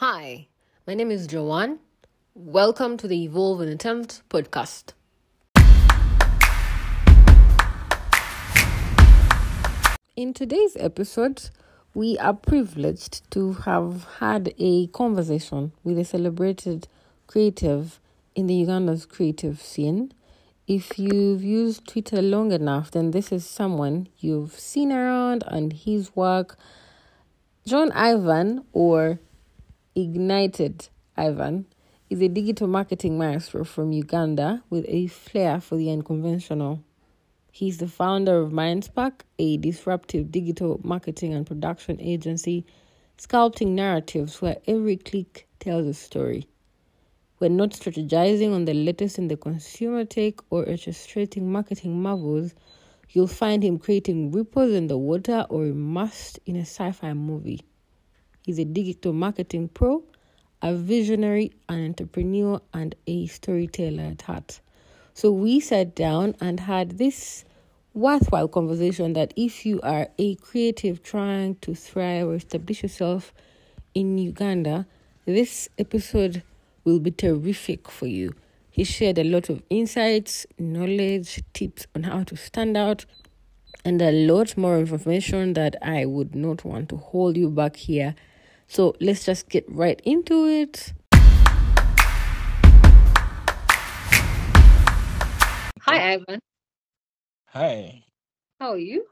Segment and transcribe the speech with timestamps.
[0.00, 0.48] Hi,
[0.86, 1.78] my name is Joanne.
[2.34, 4.92] Welcome to the Evolve in Attempt podcast.
[10.14, 11.48] In today's episode,
[11.94, 16.88] we are privileged to have had a conversation with a celebrated
[17.26, 17.98] creative
[18.34, 20.12] in the Uganda's creative scene.
[20.66, 26.14] If you've used Twitter long enough, then this is someone you've seen around and his
[26.14, 26.58] work.
[27.64, 29.20] John Ivan, or
[29.98, 31.64] Ignited Ivan,
[32.10, 36.84] is a digital marketing maestro from Uganda with a flair for the unconventional.
[37.50, 42.66] He's the founder of Mindspark, a disruptive digital marketing and production agency,
[43.16, 46.46] sculpting narratives where every click tells a story.
[47.40, 52.54] We're not strategizing on the latest in the consumer tech or orchestrating marketing marvels.
[53.08, 57.62] You'll find him creating ripples in the water or immersed in a sci fi movie.
[58.46, 60.04] He's a digital marketing pro,
[60.62, 64.60] a visionary, an entrepreneur, and a storyteller at heart.
[65.14, 67.44] So we sat down and had this
[67.92, 73.34] worthwhile conversation that if you are a creative trying to thrive or establish yourself
[73.94, 74.86] in Uganda,
[75.24, 76.44] this episode
[76.84, 78.32] will be terrific for you.
[78.70, 83.06] He shared a lot of insights, knowledge, tips on how to stand out,
[83.84, 88.14] and a lot more information that I would not want to hold you back here.
[88.68, 90.92] So let's just get right into it.
[95.82, 96.40] Hi, Ivan.
[97.50, 98.02] Hi,
[98.60, 99.06] How are you?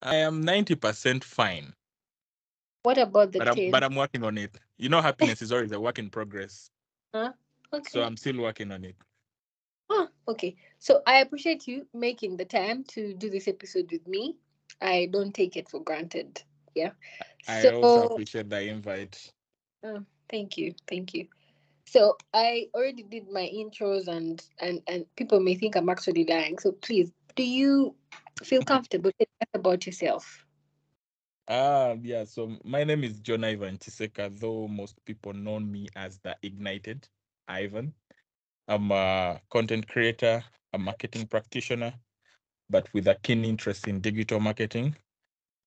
[0.00, 1.74] I am 90% fine,
[2.84, 4.56] What about the but I'm, but I'm working on it.
[4.78, 6.70] You know, happiness is always a work in progress.
[7.14, 7.32] Huh?
[7.72, 7.90] Okay.
[7.90, 8.96] So I'm still working on it.
[9.90, 10.56] Ah, okay.
[10.80, 14.36] So I appreciate you making the time to do this episode with me.
[14.80, 16.42] I don't take it for granted.
[16.74, 16.90] Yeah.
[17.48, 19.32] I also appreciate the invite.
[19.84, 20.74] oh, thank you.
[20.88, 21.28] Thank you.
[21.86, 26.58] So I already did my intros and and and people may think I'm actually lying.
[26.58, 27.94] So please, do you
[28.42, 30.44] feel comfortable telling us about yourself?
[31.46, 32.24] Ah, yeah.
[32.24, 37.06] So my name is John Ivan Chiseka, though most people know me as the Ignited
[37.48, 37.94] Ivan.
[38.66, 40.42] I'm a content creator,
[40.72, 41.92] a marketing practitioner,
[42.70, 44.96] but with a keen interest in digital marketing.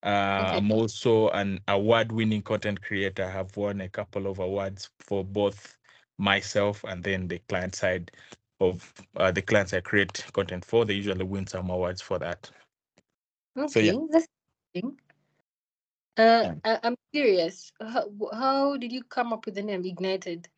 [0.02, 0.56] Uh, Okay.
[0.56, 3.24] I'm also an award-winning content creator.
[3.24, 5.78] I have won a couple of awards for both
[6.18, 8.10] myself and then the client side
[8.60, 10.84] of uh, the clients I create content for.
[10.84, 12.50] They usually win some awards for that.
[13.66, 14.26] So yeah, Okay, that's
[14.74, 14.98] interesting.
[16.16, 16.54] Uh.
[16.64, 17.72] I, I'm curious.
[17.80, 20.48] How, how did you come up with the name Ignited?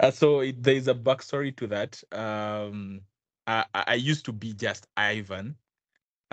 [0.00, 2.02] Uh, so it, there is a backstory to that.
[2.12, 3.02] Um,
[3.46, 5.56] I I used to be just Ivan,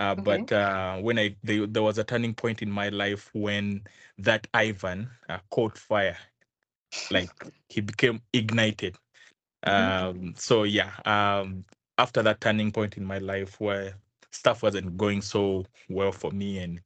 [0.00, 0.40] uh, Okay.
[0.40, 3.84] but uh, when I there, there was a turning point in my life when
[4.18, 6.18] that Ivan uh, caught fire,
[7.10, 7.32] like
[7.68, 8.96] he became ignited.
[9.66, 9.94] Mhm.
[9.94, 11.64] Um, so yeah, um,
[11.98, 13.94] after that turning point in my life where
[14.32, 16.80] stuff wasn't going so well for me and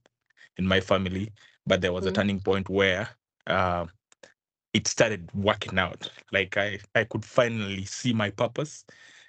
[0.59, 1.33] in my family,
[1.67, 2.13] but there was a Mhm.
[2.13, 3.09] turning point where
[3.49, 3.87] uh,
[4.75, 6.11] it started working out.
[6.33, 8.85] Like I, I could finally see my purpose,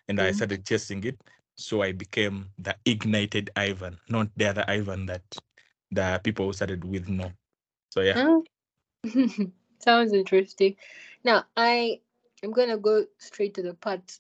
[0.07, 0.34] and I Mhm.
[0.34, 1.19] started chasing it.
[1.57, 5.23] So I became the ignited Ivan, not the other Ivan that
[5.91, 7.31] the people started with know.
[7.89, 8.13] So yeah.
[8.17, 8.43] Oh,
[9.79, 10.75] sounds interesting.
[11.23, 12.01] Now, I
[12.43, 14.19] am gonna go straight to the part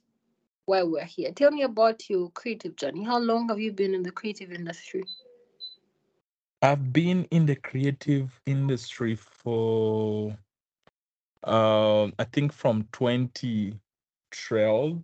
[0.65, 1.31] why we're here.
[1.31, 3.03] Tell me about your creative journey.
[3.03, 5.03] How long have you been in the creative industry?
[6.61, 10.37] I've been in the creative industry for
[11.43, 15.01] um I think from 2012 uh,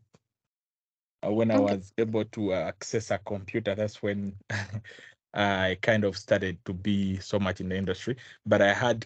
[1.29, 3.75] when I was able to uh, access a computer.
[3.75, 4.35] That's when
[5.33, 8.17] I kind of started to be so much in the industry.
[8.45, 9.05] But I had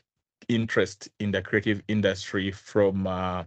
[0.50, 3.44] interest in the creative industry from uh,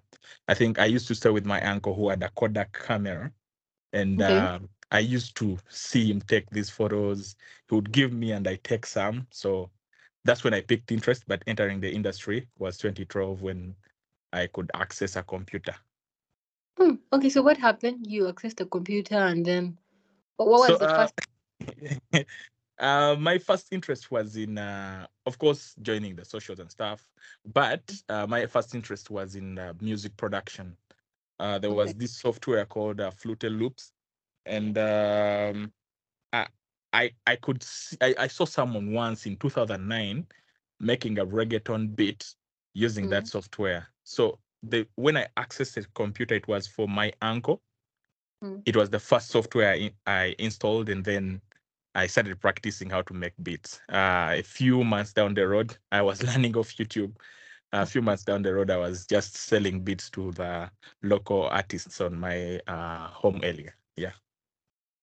[0.48, 3.32] I think I used to stay with my uncle who had a Kodak camera,
[3.92, 4.22] and Okay.
[4.22, 4.58] uh,
[4.90, 7.36] I used to see him take these photos.
[7.68, 9.26] He would give me, and I take some.
[9.30, 9.70] So
[10.24, 11.24] that's when I picked interest.
[11.26, 13.75] But entering the industry was 2012 when
[14.32, 15.75] I could access a computer.
[16.78, 16.94] Hmm.
[17.12, 18.06] Okay, so what happened?
[18.06, 19.78] You accessed the computer and then
[20.36, 21.14] what what So was the uh, first
[22.78, 27.08] uh, my first interest was in, uh, of course, joining the socials and stuff.
[27.46, 30.76] But uh, my first interest was in uh, music production.
[31.38, 31.72] Uh, there Okay.
[31.72, 33.92] was this software called uh, Fruity Loops,
[34.46, 35.72] and um,
[36.32, 36.46] I,
[36.92, 40.26] I I could see, I, I saw someone once in 2009
[40.81, 42.34] making a reggaeton beat
[42.74, 43.28] using that Mm.
[43.28, 43.88] software.
[44.04, 47.62] So the when I accessed the computer, it was for my uncle.
[48.43, 48.62] Mm.
[48.66, 51.40] It was the first software I, I installed, and then
[51.94, 53.81] I started practicing how to make beats.
[53.88, 57.16] Uh, a few months down the road, I was learning off YouTube.
[57.72, 60.70] a few months down the road, I was just selling beats to the
[61.02, 63.72] local artists on my uh, home area.
[63.96, 64.12] Yeah.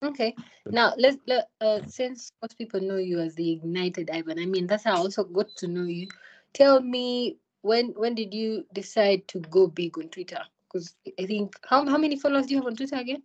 [0.04, 0.36] Okay.
[0.68, 4.40] Now let's let uh, since most people know you as the ignited Ivan.
[4.40, 6.08] I mean, that's how I also got to know you.
[6.54, 10.42] Tell me when when did you decide to go big on Twitter?
[10.72, 13.24] Because I think how how many followers do you have on Twitter again?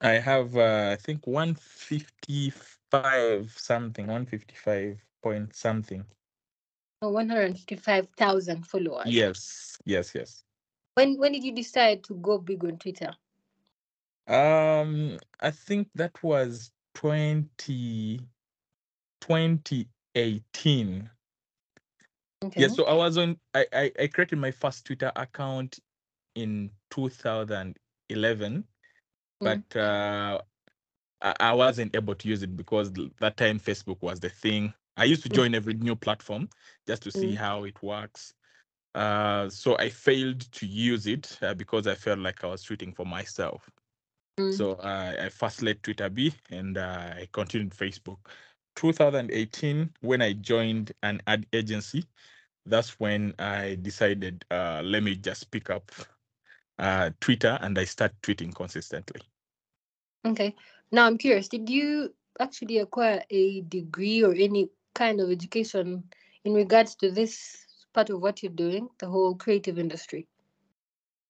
[0.00, 6.04] I have uh, I think 155 something, 155 point something.
[7.02, 9.06] Oh, 155,000 followers.
[9.06, 10.42] Yes, yes, yes.
[10.94, 13.14] When when did you decide to go big on Twitter?
[14.26, 18.18] Um, I think that was 20,
[19.20, 21.10] 2018.
[22.44, 22.62] Okay.
[22.62, 25.78] Yeah, so I was on I, I, I created my first Twitter account
[26.34, 28.64] in 2011,
[29.42, 30.40] but uh
[31.22, 34.74] I, I wasn't able to use it because that time Facebook was the thing.
[34.96, 35.34] I used to Mm.
[35.36, 36.48] join every new platform
[36.86, 37.36] just to see Mm.
[37.36, 38.34] how it works.
[38.94, 42.94] Uh, so I failed to use it uh, because I felt like I was tweeting
[42.96, 43.70] for myself.
[44.38, 44.52] Mm.
[44.52, 48.18] So uh, I first let Twitter be, and uh, I continued Facebook.
[48.76, 52.04] 2018, when I joined an ad agency,
[52.66, 55.90] that's when I decided, uh, let me just pick up
[56.78, 59.20] uh, Twitter, and I start tweeting consistently.
[60.26, 60.54] Okay.
[60.92, 66.04] Now I'm curious, did you actually acquire a degree or any kind of education
[66.44, 70.26] in regards to this part of what you're doing, the whole creative industry?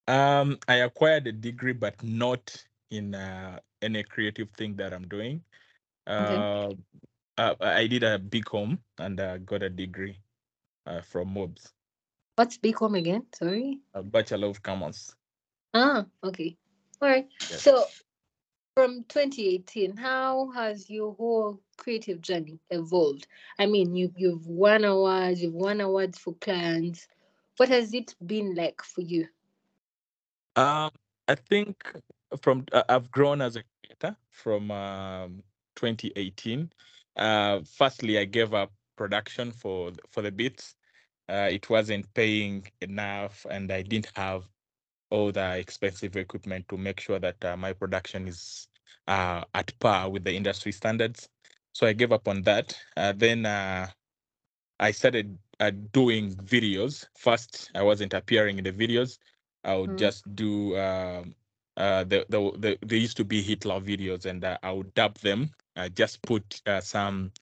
[0.08, 5.42] Um, I acquired a degree, but not in uh, any creative thing that I'm doing.
[6.08, 6.76] Okay.
[7.38, 10.18] Uh, I did a BCom and uh, got a degree
[10.86, 11.72] uh, from MUBS,
[12.36, 13.26] What's BCom again?
[13.34, 13.80] Sorry.
[13.94, 15.14] a Bachelor of Commerce.
[15.72, 16.56] Ah, okay.
[17.00, 17.26] All right.
[17.50, 17.62] Yes.
[17.62, 17.84] So
[18.74, 23.26] from 2018, how has your whole creative journey evolved?
[23.58, 27.08] I mean, you you've won awards, you've won awards for clients.
[27.56, 29.28] What has it been like for you?
[30.56, 30.90] Um,
[31.26, 31.90] I think
[32.42, 35.42] from uh, I've grown as a creator from um,
[35.76, 36.70] 2018.
[37.16, 40.76] Uh, firstly, I gave up production for for the beats.
[41.28, 44.48] Uh, it wasn't paying enough, and I didn't have
[45.10, 48.68] all the expensive equipment to make sure that uh, my production is
[49.08, 51.28] uh, at par with the industry standards.
[51.72, 52.78] So I gave up on that.
[52.96, 53.88] Uh, then uh,
[54.78, 57.06] I started uh, doing videos.
[57.16, 59.18] First, I wasn't appearing in the videos.
[59.64, 59.98] I would Mm.
[59.98, 60.76] just do.
[60.78, 61.34] Um,
[61.76, 65.18] uh, the, the the there used to be Hitler videos, and uh, I would dub
[65.18, 65.50] them.
[65.76, 67.32] I just put uh, some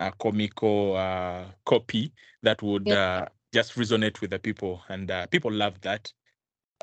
[0.00, 2.12] uh, comical uh, copy
[2.42, 6.12] that would uh, just resonate with the people, and uh, people loved that.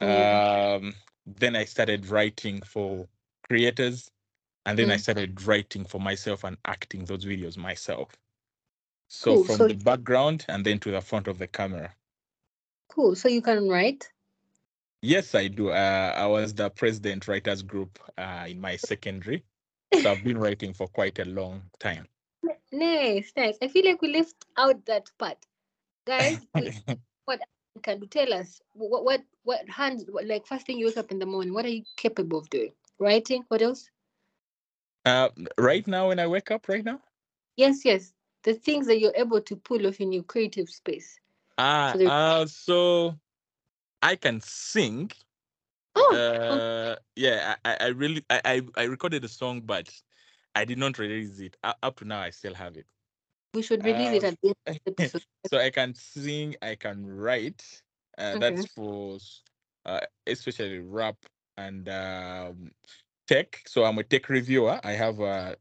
[0.05, 0.41] Yeah.
[0.75, 0.95] Um,
[1.25, 3.07] then I started writing for
[3.49, 4.11] creators,
[4.65, 5.03] and then I Mm.
[5.03, 8.11] started writing for myself and acting those videos myself.
[9.09, 9.37] So Cool.
[9.37, 11.95] from So the background and then to the front of the camera.
[12.89, 13.15] cool.
[13.15, 14.11] So you can write.
[15.01, 15.71] Yes, I do.
[15.71, 19.45] Uh, I was the president writers group uh, in my secondary,
[19.93, 22.07] so I've been writing for quite a long time.
[22.71, 23.57] Nice, nice.
[23.61, 25.37] I feel like we left out that part,
[26.05, 26.45] guys.
[27.25, 27.41] what
[27.83, 28.61] can you tell us?
[28.73, 30.05] What what what hands?
[30.09, 32.49] What, like first thing you wake up in the morning, what are you capable of
[32.49, 32.73] doing?
[32.99, 33.43] Writing.
[33.49, 33.89] What else?
[35.05, 37.01] uh, right now, when I wake up, right now,
[37.57, 38.13] Yes, yes.
[38.43, 41.19] The things that you're able to pull off in your creative space.
[41.57, 43.17] ah, So uh, so
[44.01, 45.11] I can sing.
[45.95, 49.89] Oh, Uh, yeah, I, I really I, I I recorded a song, but
[50.55, 51.57] I did not release it.
[51.63, 52.85] Uh, up to now, I still have it.
[53.53, 55.23] we should release it um, at the end of the episode.
[55.47, 57.63] so I can sing, I can write.
[58.17, 59.17] Uh, That's for
[59.85, 61.15] uh, especially rap
[61.57, 62.71] and um,
[63.27, 63.61] tech.
[63.67, 64.79] So I'm a tech reviewer.
[64.83, 65.55] I have a,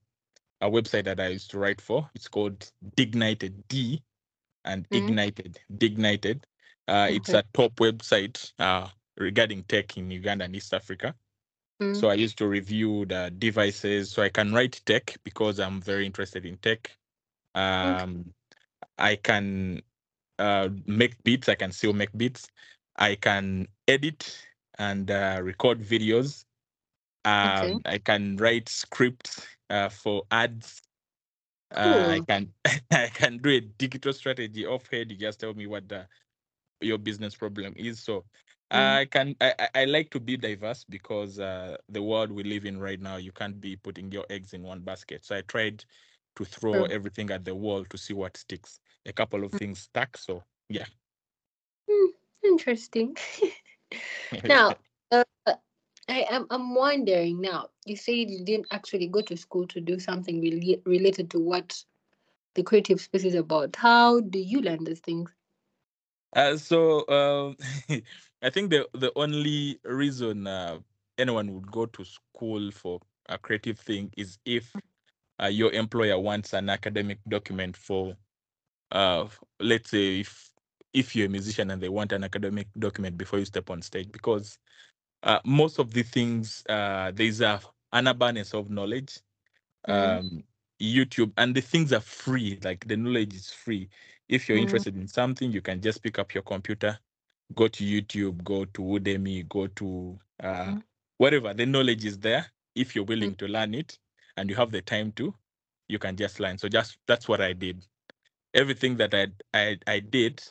[0.61, 2.11] a website that I used to write for.
[2.15, 4.03] It's called Dignited D
[4.65, 4.97] and Mhm.
[4.99, 5.61] Ignited.
[5.77, 6.45] Dignited.
[6.89, 11.15] Uh, It's a top website uh, regarding tech in Uganda and East Africa.
[11.83, 11.97] Mm.
[11.97, 14.11] So I used to review the devices.
[14.11, 16.91] So I can write tech because I'm very interested in tech.
[17.55, 18.33] Um,
[18.99, 19.83] I can
[20.39, 21.49] uh, make beats.
[21.49, 22.49] I can still make beats.
[22.97, 24.37] I can edit
[24.79, 26.45] and uh, record videos.
[27.25, 27.79] Um, Okay.
[27.85, 30.83] I can write scripts uh, for ads.
[31.75, 32.53] Uh, I can
[32.91, 35.11] I can do a digital strategy off head.
[35.11, 36.07] You just tell me what the
[36.81, 38.01] your business problem is.
[38.01, 38.25] So
[38.75, 39.01] Mm.
[39.01, 42.81] I can I, I- like to be diverse because uh, the world we live in
[42.81, 45.25] right now, you can't be putting your eggs in one basket.
[45.25, 45.85] So I tried
[46.37, 46.87] to throw True.
[46.87, 48.81] everything at the wall to see what sticks.
[49.07, 50.17] A couple of things stuck.
[50.17, 50.87] So yeah.
[51.91, 52.11] Hmm,
[52.45, 53.17] interesting.
[54.49, 54.77] now,
[55.13, 55.25] uh,
[56.09, 57.71] I am I'm wondering now.
[57.87, 61.85] You said you didn't actually go to school to do something really related to what
[62.55, 63.77] the creative space is about.
[63.77, 65.31] How do you learn these things?
[66.35, 67.55] Uh, so uh,
[68.43, 70.79] I think the the only reason uh,
[71.19, 74.75] anyone would go to school for a creative thing is if
[75.43, 78.17] uh, your employer wants an academic document for,
[78.93, 79.27] uh,
[79.61, 80.51] let's say if
[80.93, 84.11] if you're a musician and they want an academic document before you step on stage,
[84.13, 84.59] because
[85.23, 87.61] uh, most of the things uh, there's a
[87.93, 89.21] an abundance of knowledge.
[89.89, 90.19] Mm.
[90.19, 90.45] Um,
[90.81, 93.89] YouTube and the things are free, like the knowledge is free.
[94.29, 94.63] If you're Mm.
[94.63, 96.99] interested in something, you can just pick up your computer,
[97.55, 100.83] go to YouTube, go to Udemy, go to uh, Mm.
[101.19, 101.55] whatever.
[101.55, 102.47] The knowledge is there.
[102.75, 103.39] If you're willing Mm.
[103.39, 103.99] to learn it
[104.37, 105.35] and you have the time to,
[105.89, 106.59] you can just learn.
[106.59, 107.87] So just that's what I did.
[108.55, 110.43] Everything that I I, I did,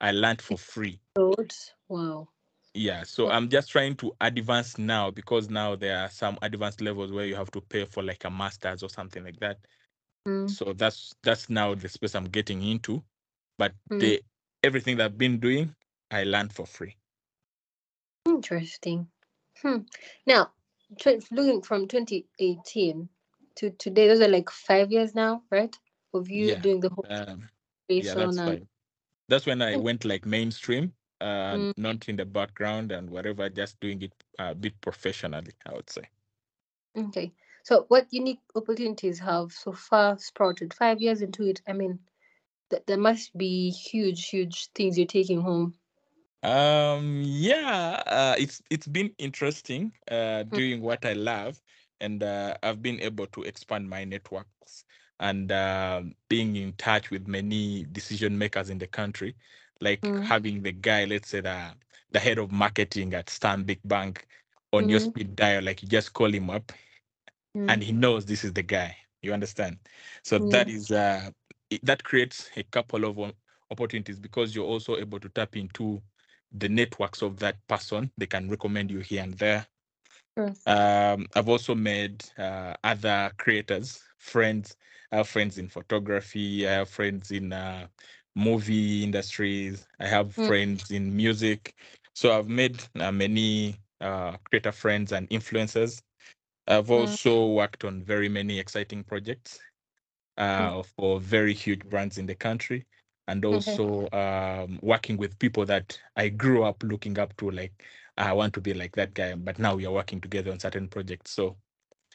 [0.00, 1.00] I learned for free.
[1.16, 1.54] Good.
[1.88, 2.28] Wow.
[2.74, 3.30] Yeah, so.
[3.30, 7.36] I'm just trying to advance now because now there are some advanced levels where you
[7.36, 9.58] have to pay for like a master's or something like that.
[10.26, 10.50] Mm.
[10.50, 13.04] So that's that's now the space I'm getting into.
[13.58, 14.00] But Mm.
[14.00, 14.22] the
[14.62, 15.74] everything that I've been doing,
[16.10, 16.96] I learned for free.
[18.26, 19.08] Interesting.
[19.62, 19.78] Hmm.
[20.26, 20.52] Now,
[20.98, 23.08] tw- looking from 2018
[23.56, 25.74] to today, those are like five years now, right?
[26.14, 26.60] Of you Yeah.
[26.60, 27.50] doing the whole Um,
[28.00, 28.68] yeah, that's and.
[29.28, 29.82] That's when I Mm.
[29.82, 31.72] went like mainstream, uh, Mm.
[31.76, 36.10] not in the background and whatever, just doing it a bit professionally, I would say.
[36.96, 37.32] okay.
[37.66, 40.72] So, what unique opportunities have so far sprouted?
[40.72, 41.98] Five years into it, I mean,
[42.70, 45.74] th- there must be huge, huge things you're taking home.
[46.42, 50.62] Um, yeah, uh, it's it's been interesting uh, Mm.
[50.62, 51.60] doing what I love,
[52.00, 54.84] and uh, I've been able to expand my networks
[55.20, 59.34] and um being in touch with many decision makers in the country,
[59.80, 60.22] like Mm.
[60.22, 61.74] having the guy, let's say the
[62.12, 64.26] the head of marketing at Stanbic Bank
[64.72, 65.00] on your Mhm.
[65.00, 66.72] speed dial, like you just call him up
[67.68, 67.84] and Mm.
[67.84, 68.96] he knows this is the guy.
[69.22, 69.78] You understand?
[70.22, 70.70] So that Yeah.
[70.70, 71.30] is uh
[71.70, 73.32] it- that creates a couple of
[73.70, 76.02] opportunities because you're also able to tap into
[76.52, 78.10] the networks of that person.
[78.16, 79.66] They can recommend you here and there.
[80.36, 80.56] Sure.
[80.66, 84.76] Um, I've also made uh, other creators, friends.
[85.12, 86.66] I have friends in photography.
[86.66, 87.88] I have friends in uh,
[88.34, 89.86] movie industries.
[90.00, 90.58] I have Mm.
[90.58, 91.74] friends in music.
[92.14, 96.02] So I've made uh, many uh, creator friends and influencers.
[96.68, 96.92] I've Mm.
[96.92, 99.60] also worked on very many exciting projects
[100.38, 100.80] Mm.
[100.80, 102.86] uh, for very huge brands in the country,
[103.28, 107.50] and also um, working with people that I grew up looking up to.
[107.50, 107.84] Like
[108.18, 110.88] I want to be like that guy, but now we are working together on certain
[110.88, 111.32] projects.
[111.32, 111.56] So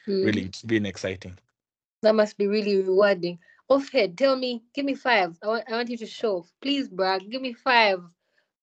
[0.08, 0.24] Mm.
[0.24, 1.38] really, it's been exciting.
[2.02, 3.38] That must be really rewarding.
[3.70, 5.38] Offhead, tell me, give me five.
[5.42, 6.38] I want, I want you to show.
[6.38, 6.52] off.
[6.60, 7.30] Please, brag.
[7.30, 8.00] Give me five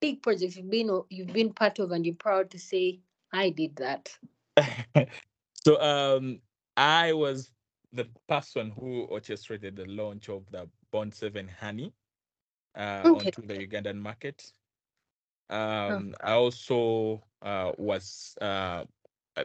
[0.02, 3.00] big projects you've been you've been part of, and you're proud to say,
[3.34, 4.18] "I did that."
[5.70, 6.42] so um,
[6.78, 7.52] I was
[7.94, 11.94] the person who orchestrated the launch of the Bond Seven Honey
[12.76, 13.32] uh, Okay.
[13.32, 14.52] onto the Ugandan market.
[15.50, 18.86] Um, I also uh, was uh,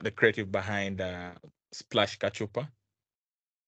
[0.02, 1.34] the creative behind uh,
[1.72, 2.68] Splash Kachupa.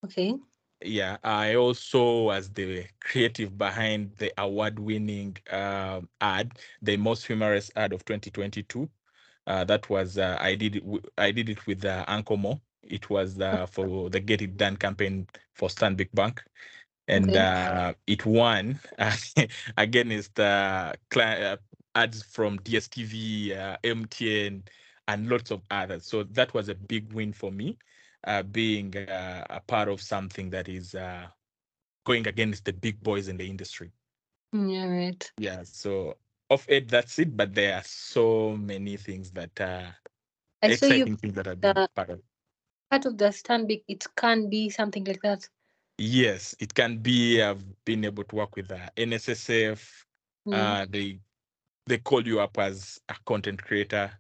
[0.04, 0.36] Okay.
[0.82, 7.92] Yeah, I also was the creative behind the award-winning uh, ad, the most humorous ad
[7.92, 8.88] of 2022.
[9.46, 10.82] Uh, that was uh, I did
[11.18, 12.60] I did it with uh, Uncle Mo.
[12.82, 16.42] It was uh, for the Get It Done campaign for Stanbic Bank,
[17.08, 17.36] and Okay.
[17.36, 18.80] uh, it won
[19.76, 21.56] against uh, uh,
[21.94, 24.64] ads from DSTV, uh, MTN,
[25.08, 26.06] and lots of others.
[26.06, 27.78] So that was a big win for me,
[28.24, 31.28] uh, being uh, a part of something that is uh,
[32.04, 33.92] going against the big boys in the industry.
[34.54, 34.86] Mm, Yeah.
[34.88, 35.32] Right.
[35.38, 35.62] Yeah.
[35.64, 36.16] So
[36.50, 37.36] of it, that's it.
[37.36, 39.92] But there are so many things that uh,
[40.62, 42.22] I saw you exciting things that been uh, part of.
[42.90, 43.84] part of the Stanbic.
[43.88, 45.48] It can be something like that.
[45.98, 47.42] Yes, it can be.
[47.42, 50.06] I've been able to work with uh, NSSF.
[50.46, 50.76] Mm.
[50.76, 51.20] Uh, they
[51.86, 54.10] they call you up as a content creator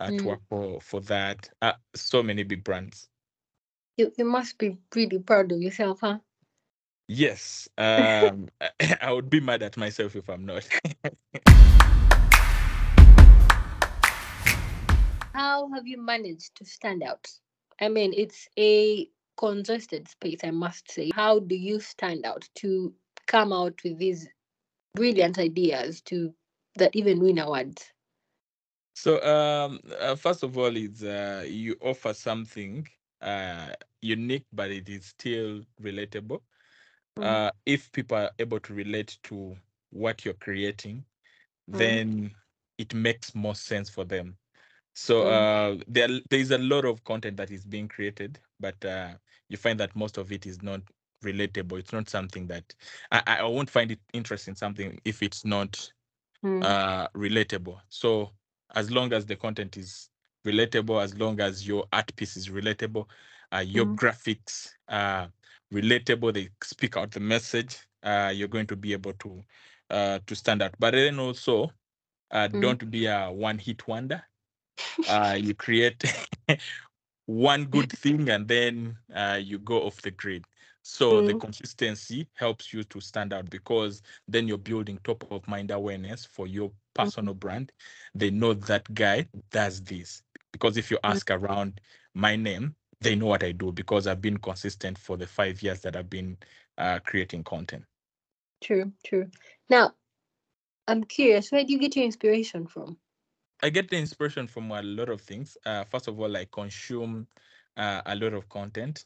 [0.00, 0.28] uh, to Mm.
[0.28, 1.50] work for for that.
[1.60, 3.08] Uh, so many big brands.
[3.96, 6.20] You you must be really proud of yourself, huh?
[7.08, 8.48] Yes, um,
[9.00, 10.68] I would be mad at myself if I'm not.
[15.40, 17.26] How have you managed to stand out?
[17.80, 21.10] I mean, it's a congested space, I must say.
[21.14, 22.92] How do you stand out to
[23.26, 24.28] come out with these
[24.94, 26.34] brilliant ideas to
[26.76, 27.90] that even win awards?
[28.94, 32.86] so, um, uh, first of all, it's uh, you offer something
[33.22, 33.68] uh,
[34.02, 36.42] unique, but it is still relatable.
[37.18, 37.24] Mm.
[37.24, 39.56] Uh, if people are able to relate to
[39.90, 41.04] what you're creating,
[41.70, 41.78] Mm.
[41.78, 42.30] then
[42.78, 44.36] it makes more sense for them.
[44.94, 45.28] So Mm.
[45.28, 49.14] uh, there there is a lot of content that is being created, but uh,
[49.48, 50.82] you find that most of it is not
[51.24, 51.78] relatable.
[51.78, 52.74] It's not something that
[53.12, 54.54] I, I won't find it interesting.
[54.54, 55.92] Something if it's not
[56.44, 56.74] Mm.
[56.74, 57.80] uh, relatable.
[57.88, 58.32] So
[58.74, 60.10] as long as the content is
[60.46, 63.08] relatable, as long as your art piece is relatable,
[63.54, 64.00] uh, your Mm.
[64.00, 65.30] graphics are
[65.72, 69.42] relatable, they speak out the message, uh, you're going to be able to
[69.90, 70.74] uh, to stand out.
[70.78, 71.72] But then also,
[72.30, 72.60] uh, Mm.
[72.60, 74.22] don't be a one-hit wonder.
[75.06, 76.04] Uh, you create
[77.26, 80.44] one good thing and then uh, you go off the grid.
[80.82, 81.40] So the Mm.
[81.40, 86.46] consistency helps you to stand out because then you're building top of mind awareness for
[86.46, 87.72] your personal brand.
[88.14, 90.22] They know that guy does this.
[90.52, 91.80] Because if you ask around
[92.14, 95.80] my name, they know what I do because I've been consistent for the five years
[95.82, 96.38] that I've been
[96.78, 97.84] uh, creating content.
[98.62, 99.30] True, true.
[99.70, 99.94] Now,
[100.88, 102.98] I'm curious, where do you get your inspiration from?
[103.62, 105.56] I get the inspiration from a lot of things.
[105.64, 107.26] Uh, first of all, I consume
[107.76, 109.04] uh, a lot of content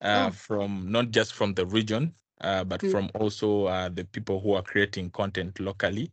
[0.00, 0.30] uh, Oh.
[0.30, 2.82] from not just from the region, uh, but Mm.
[2.82, 6.12] from also uh, the people who are creating content locally.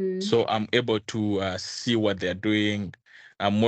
[0.00, 0.32] Mm.
[0.32, 2.94] So I'm able to uh, see what they're doing.
[3.40, 3.62] I'm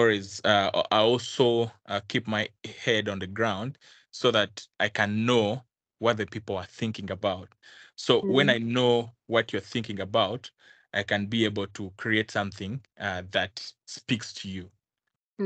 [0.45, 2.49] uh, I also uh, keep my
[2.85, 3.79] head on the ground
[4.11, 5.65] so that I can know
[5.99, 7.49] what the people are thinking about.
[7.97, 8.51] So when Mm.
[8.51, 10.51] I know what you're thinking about,
[10.95, 14.71] I can be able to create something uh, that speaks to you.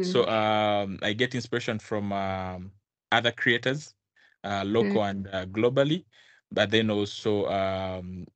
[0.00, 0.28] So Mm.
[0.28, 2.72] um, I get inspiration from um,
[3.12, 3.94] other creators,
[4.44, 6.04] uh, local and uh, globally,
[6.52, 8.26] but then also um,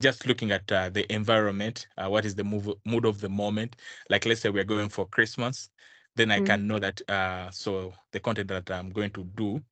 [0.00, 1.88] just looking at uh, the environment.
[1.96, 3.76] Uh, what is the move, mood of the moment?
[4.10, 5.70] Like let's say we're going for Christmas,
[6.16, 6.40] then I Mm.
[6.40, 7.00] can know that.
[7.08, 9.62] Uh, so the content that I'm going to do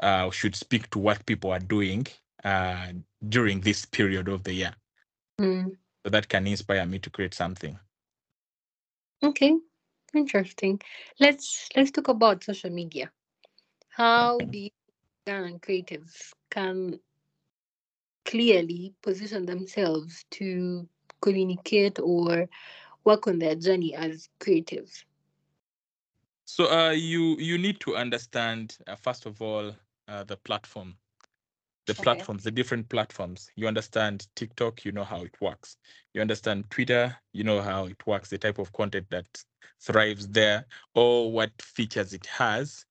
[0.00, 2.06] uh, should speak to what people are doing
[2.44, 2.92] uh,
[3.28, 4.74] during this period of the year.
[6.04, 7.78] So that can inspire me to create something.
[9.22, 9.56] Okay,
[10.14, 10.80] interesting.
[11.18, 13.10] Let's let's talk about social media.
[13.90, 14.50] How Okay.
[14.50, 14.70] do you
[15.60, 17.00] creatives can
[18.24, 20.88] clearly position themselves to
[21.20, 22.48] communicate or
[23.04, 25.04] work on their journey as creatives?
[26.44, 29.76] So uh, you you need to understand uh, first of all
[30.08, 30.98] uh, the platform,
[31.86, 32.04] the Okay.
[32.04, 33.50] platforms, the different platforms.
[33.56, 35.76] You understand TikTok, you know how it works.
[36.14, 39.44] You understand Twitter, you know how it works, the type of content that
[39.80, 42.86] thrives there, or what features it has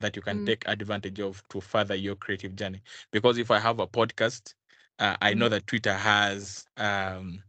[0.00, 0.46] that you can Mm.
[0.46, 2.82] take advantage of to further your creative journey.
[3.12, 4.54] Because if I have a podcast,
[4.98, 5.50] uh, I know Mhm.
[5.50, 7.42] that Twitter has um,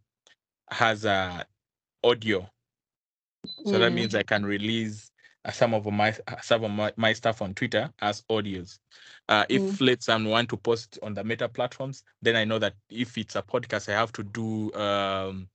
[0.71, 1.43] has uh,
[2.04, 2.49] audio
[3.63, 3.93] so that Mm.
[3.93, 5.12] means I can release
[5.51, 8.79] some of my uh, some of my, my stuff on Twitter as audios.
[9.29, 9.81] Uh, if Mm.
[9.81, 13.41] let's want to post on the Meta platforms, then I know that if it's a
[13.43, 15.49] podcast, I have to do um,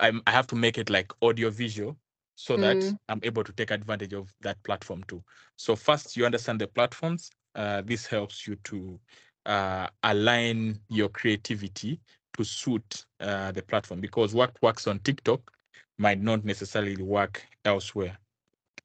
[0.00, 1.96] I'm, I have to make it like audio visual
[2.36, 2.98] so that Mm.
[3.08, 5.22] I'm able to take advantage of that platform too.
[5.56, 7.30] So first, you understand the platforms.
[7.54, 9.00] Uh, this helps you to
[9.46, 12.00] uh, align your creativity
[12.34, 15.52] to suit uh, the platform because what works on TikTok
[15.98, 18.18] might not necessarily work elsewhere.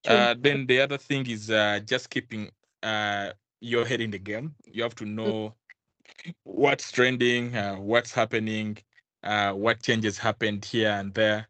[0.08, 2.52] Uh, then the other thing is uh, just keeping
[2.84, 4.56] uh, your head in the game.
[4.66, 5.56] You have to know
[6.44, 8.78] what's trending, uh, what's happening,
[9.24, 11.48] uh, what changes happened here and there,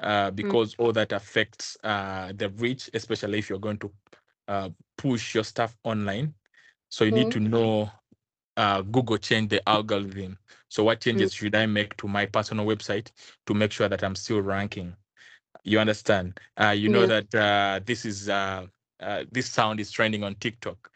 [0.00, 3.92] uh, because all that affects uh, the reach, especially if you're going to
[4.48, 6.34] uh, push your stuff online.
[6.88, 7.32] So you need Mm.
[7.32, 7.90] to know
[8.56, 10.38] uh, Google changed the algorithm.
[10.68, 13.10] So what changes should I make to my personal website
[13.46, 14.96] to make sure that I'm still ranking?
[15.64, 16.40] You understand?
[16.60, 17.06] Uh, you know Yeah.
[17.06, 18.66] that uh, this is uh,
[19.00, 20.90] uh, this sound is trending on TikTok.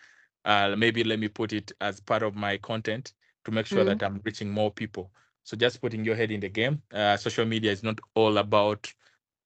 [0.45, 3.85] Uh, maybe let me put it as part of my content to make sure Mm.
[3.85, 5.13] that I'm reaching more people.
[5.45, 6.83] So just putting your head in the game.
[6.93, 8.93] Uh, social media is not all about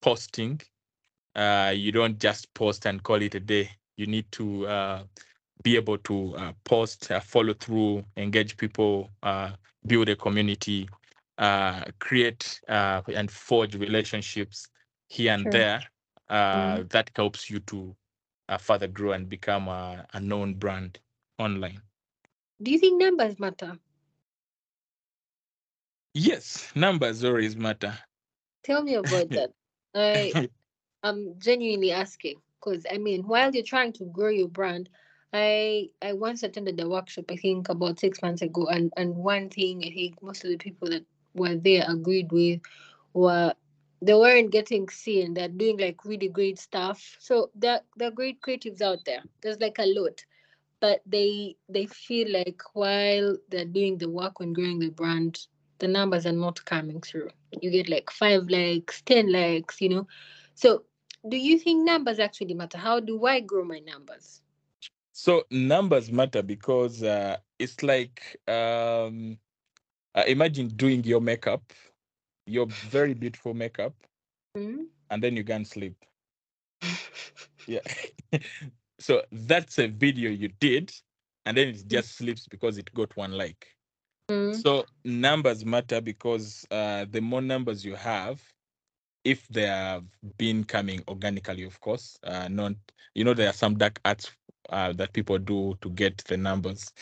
[0.02, 0.60] posting.
[1.34, 3.70] Uh, you don't just post and call it a day.
[3.96, 5.04] You need to uh,
[5.62, 9.52] be able to uh, post, uh, follow through, engage people, uh,
[9.86, 10.88] build a community,
[11.38, 14.68] uh, create uh, and forge relationships
[15.08, 15.64] here and Sure.
[15.64, 15.84] there.
[16.28, 17.96] Uh, That helps you to
[18.48, 21.00] uh, further grow and become a, a known brand
[21.38, 21.82] online.
[22.62, 23.78] Do you think numbers matter?
[26.14, 27.98] Yes, numbers always matter.
[28.62, 29.52] Tell me about that.
[29.94, 30.36] I
[31.02, 34.88] I'm genuinely asking because I mean, while you're trying to grow your brand,
[35.32, 39.48] I I once attended a workshop I think about six months ago, and and one
[39.50, 42.60] thing I think most of the people that were there agreed with
[43.12, 43.54] were
[44.00, 45.34] they weren't getting seen.
[45.34, 47.16] They're doing like really great stuff.
[47.18, 49.22] So there there are great creatives out there.
[49.42, 50.24] There's like a lot,
[50.80, 55.38] but they they feel like while they're doing the work on growing the brand,
[55.78, 57.30] the numbers are not coming through.
[57.60, 60.06] You get like five likes, ten likes, you know.
[60.54, 60.84] So
[61.28, 62.78] do you think numbers actually matter?
[62.78, 64.42] How do I grow my numbers?
[65.12, 69.38] So numbers matter because uh, it's like um,
[70.14, 71.72] uh, imagine doing your makeup
[72.48, 73.94] your very beautiful makeup,
[74.56, 74.88] Mm.
[75.10, 76.04] and then you and sleep.
[77.66, 77.80] Yeah.
[79.00, 80.92] so that's a video you did,
[81.46, 83.76] and then it just sleeps because it got one like.
[84.30, 84.62] Mm.
[84.62, 88.42] So numbers matter because uh, the more numbers you have,
[89.24, 90.04] if they have
[90.38, 92.72] been coming organically, of course, uh, not
[93.14, 94.32] you know there are some dark arts
[94.70, 96.92] uh, that people do to get the numbers,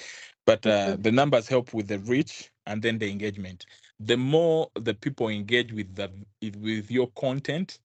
[0.46, 1.00] but uh, Mhm.
[1.00, 3.66] the numbers help with the reach and then the engagement.
[4.00, 6.11] The more the people engage with the
[6.59, 7.78] with your content,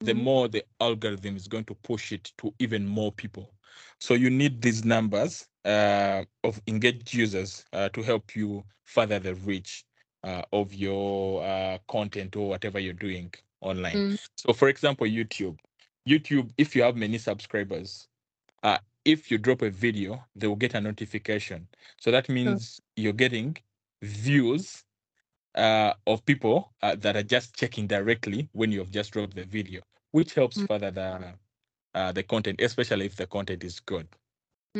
[0.00, 0.24] the Mhm.
[0.24, 3.54] more the algorithm is going to push it to even more people.
[4.00, 9.34] So you need these numbers uh, of engaged users uh, to help you further the
[9.34, 9.84] reach
[10.24, 14.04] uh, of your uh, content or whatever you're doing online.
[14.04, 14.18] Mm.
[14.36, 15.58] So, for example, YouTube.
[16.08, 18.08] YouTube, if you have many subscribers,
[18.62, 21.68] uh, if you drop a video, they will get a notification.
[22.00, 23.56] So that means you're getting
[24.02, 24.84] views
[25.58, 29.44] uh, of people uh, that are just checking directly when you have just dropped the
[29.44, 30.66] video, which helps Mm.
[30.68, 31.34] further the
[31.94, 34.08] uh, the content, especially if the content is good.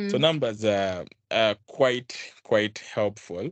[0.07, 0.21] So Mm.
[0.21, 3.51] numbers are, are quite quite helpful,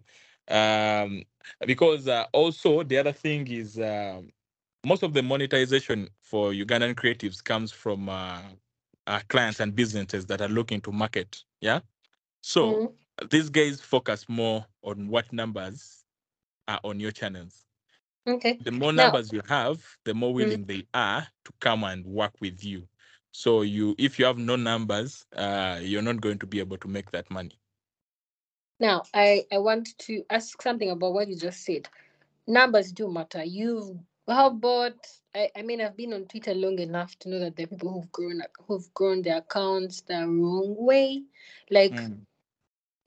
[0.50, 1.24] um,
[1.68, 4.32] because uh, also the other thing is um
[4.86, 8.42] most of the monetization for Ugandan creatives comes from uh,
[9.08, 11.44] uh, clients and businesses that are looking to market.
[11.62, 11.82] Yeah,
[12.42, 12.94] so Mm.
[13.32, 16.06] these guys focus more on what numbers
[16.68, 17.66] are on your channels.
[18.28, 18.60] Okay.
[18.64, 22.34] The more Now- numbers you have, the more willing they are to come and work
[22.42, 22.88] with you.
[23.32, 26.88] So you, if you have no numbers, uh, you're not going to be able to
[26.88, 27.58] make that money.
[28.80, 31.88] Now, I, I want to ask something about what you just said.
[32.48, 33.44] Numbers do matter.
[33.44, 34.96] You've how about
[35.34, 37.92] I, I mean I've been on Twitter long enough to know that there are people
[37.94, 41.24] who've grown who've grown their accounts the wrong way.
[41.70, 42.26] Like Mm.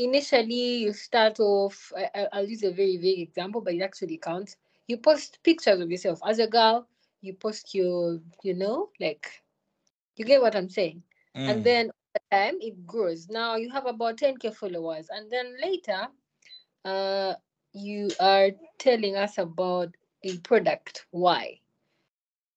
[0.01, 4.57] Initially you start off I, I'll use a very vague example, but it actually counts.
[4.89, 6.89] You post pictures of yourself as a girl,
[7.23, 9.43] you post your you know, like
[10.17, 11.03] you get what I'm saying?
[11.37, 11.49] Mm.
[11.51, 16.09] and then over time it grows now you have about 10k followers and then later
[16.85, 17.35] uh
[17.73, 21.61] you are telling us about a product why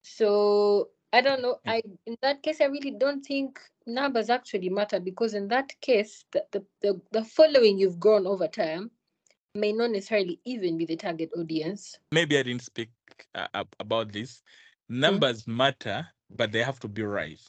[0.01, 4.99] so i don't know i in that case i really don't think numbers actually matter
[4.99, 8.91] because in that case the the, the, the following you've grown over time
[9.55, 12.89] may not necessarily even be the target audience maybe I didn't speak
[13.35, 14.43] uh, about this.
[14.89, 17.39] Numbers matter, but they have to be right.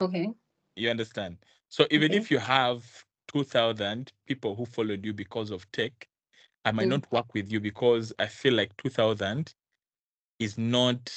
[0.00, 0.34] okay
[0.76, 1.38] You understand?
[1.68, 2.14] So even Okay.
[2.14, 6.08] if you have 2,000 people who followed you because of tech,
[6.64, 6.88] I might Mm.
[6.88, 9.54] not work with you because I feel like 2,000
[10.38, 11.12] is not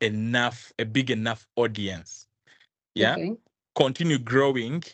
[0.00, 2.26] enough, a big enough audience.
[2.94, 3.18] Yeah.
[3.18, 3.38] okay
[3.78, 4.84] Continue growing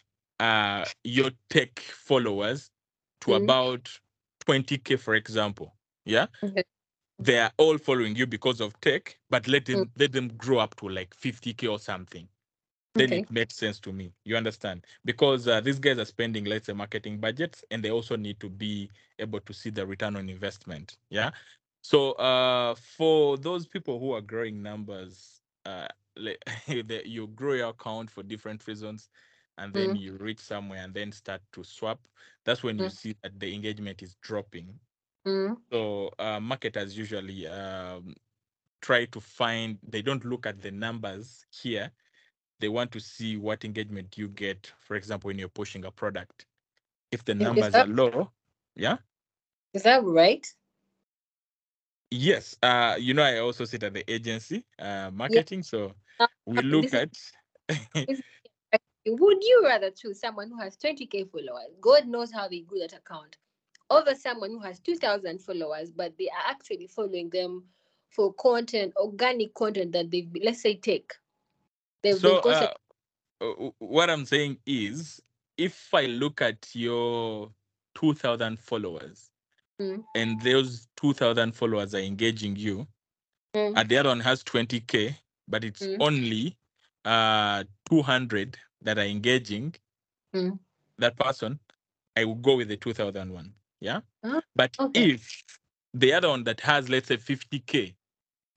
[0.41, 2.71] uh, your tech followers
[3.23, 3.45] to Mm.
[3.45, 3.91] about
[4.47, 5.75] 20K, for example.
[6.07, 6.29] Yeah.
[6.43, 6.65] okay
[7.19, 10.77] They are all following you because of tech, but let them let them grow up
[10.79, 12.29] to like 50K or something.
[12.97, 14.13] then okay it makes sense to me.
[14.25, 14.87] You understand?
[15.05, 18.51] Because uh, these guys are spending, let's say, marketing budgets, and they also need to
[18.51, 20.99] be able to see the return on investment.
[21.11, 21.33] Yeah.
[21.83, 25.89] So uh, for those people who are growing numbers, uh,
[26.67, 29.09] the- you grow your account for different reasons,
[29.59, 30.01] and then Mm.
[30.01, 32.01] you reach somewhere and then start to swap.
[32.45, 32.91] That's when you Mm.
[32.91, 34.79] see that the engagement is dropping.
[35.27, 35.57] Mm.
[35.73, 38.15] So uh, marketers usually um,
[38.81, 39.79] try to find.
[39.83, 41.91] They don't look at the numbers here.
[42.61, 44.73] They want to see what engagement you get.
[44.79, 46.47] For example, when you're pushing a product,
[47.11, 48.31] if the numbers that- are low,
[48.75, 48.99] yeah.
[49.73, 50.47] is that right
[52.17, 55.65] Yes, uh, you know, I also sit at the agency, uh, marketing.
[55.65, 57.11] So Uh, we look is- at.
[59.07, 61.75] Would you rather choose someone who has 20k followers?
[61.81, 63.37] God knows how they grew that account,
[63.91, 67.65] over someone who has 2,000 followers, but they are actually following them
[68.11, 71.13] for content, organic content that they've, let's say, take.
[72.03, 72.69] They've, so they've uh,
[73.43, 75.21] uh, what I'm saying is,
[75.59, 77.51] if I look at your
[77.97, 79.31] 2,000 followers,
[79.81, 80.05] Mm.
[80.15, 82.87] and those 2,000 followers are engaging you,
[83.55, 83.75] Mm.
[83.77, 85.17] and the other one has 20k,
[85.49, 86.01] but it's Mm.
[86.01, 86.59] only
[87.05, 89.75] uh 200 that are engaging
[90.35, 90.59] Mm.
[90.99, 91.61] that person,
[92.17, 93.55] I will go with the 2000 one.
[93.81, 94.01] Yeah.
[94.23, 95.07] Ah, but okay.
[95.07, 95.45] if
[95.95, 97.97] the other one that has, let's say, 50k,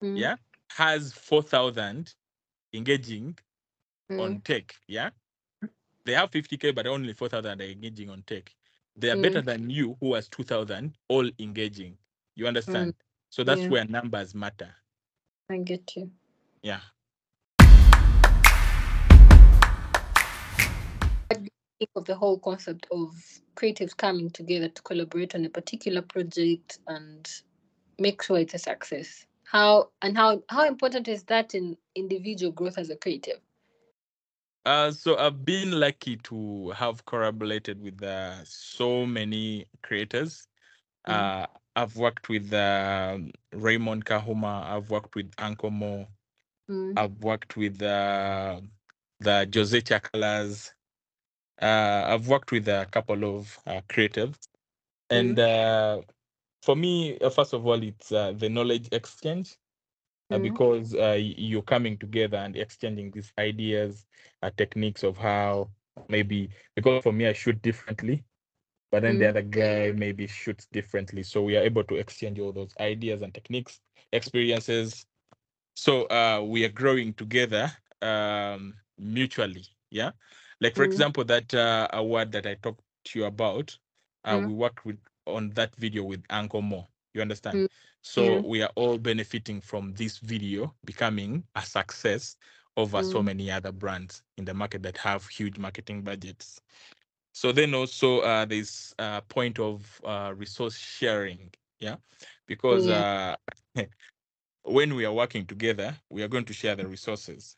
[0.02, 0.18] Mm.
[0.18, 0.38] yeah,
[0.72, 2.16] has 4,000
[2.74, 3.38] engaging
[4.10, 4.20] Mm.
[4.22, 5.12] on tech, yeah,
[6.06, 8.54] they have 50k, but only 4,000 are engaging on tech.
[9.00, 9.22] They are Mm.
[9.22, 12.00] better than you, who has 2,000 all engaging.
[12.36, 12.96] You understand?
[13.30, 13.70] So that's Yeah.
[13.70, 14.74] where numbers matter.
[15.52, 16.12] I get you.
[16.64, 16.82] Yeah.
[21.30, 23.14] Think of the whole concept of
[23.56, 27.30] creatives coming together to collaborate on a particular project and
[28.00, 29.28] make sure it's a success?
[29.44, 33.40] How and how how important is that in individual growth as a creative?
[34.68, 40.46] Uh, so I've been lucky to have collaborated with uh, so many creators.
[41.08, 41.14] Mm.
[41.14, 43.18] Uh, I've worked with uh,
[43.54, 44.66] Raymond Kahuma.
[44.66, 46.06] I've worked with Uncle Mo.
[46.70, 46.96] Mm.
[46.98, 48.60] I've worked with uh,
[49.22, 50.74] the Jose Chakalas.
[51.62, 54.50] Uh, I've worked with a couple of uh, creatives,
[55.10, 56.02] and uh,
[56.62, 59.56] for me, uh, first of all, it's uh, the knowledge exchange
[60.32, 60.40] uh, Mm.
[60.40, 64.06] because uh, you're coming together and exchanging these ideas,
[64.44, 65.70] uh, techniques of how
[66.10, 68.24] maybe because for me I shoot differently,
[68.92, 69.30] but then the Mm.
[69.30, 71.24] other guy maybe shoots differently.
[71.24, 75.06] So we are able to exchange all those ideas and techniques, experiences.
[75.76, 79.66] So uh, we are growing together um, mutually.
[79.90, 80.12] Yeah,
[80.62, 80.86] like for Mm.
[80.86, 83.78] example, that uh, award that I talked to you about,
[84.26, 84.44] uh, Mm.
[84.44, 86.88] we worked with on that video with Uncle Mo.
[87.14, 87.64] You understand?
[88.16, 88.16] Mm.
[88.16, 88.42] So Yeah.
[88.44, 92.38] we are all benefiting from this video becoming a success
[92.78, 93.26] over so Mm.
[93.26, 96.62] many other brands in the market that have huge marketing budgets.
[97.34, 101.98] So then also uh, there's a point of uh, resource sharing, yeah,
[102.48, 103.36] because uh,
[104.64, 107.58] when we are working together, we are going to share the resources.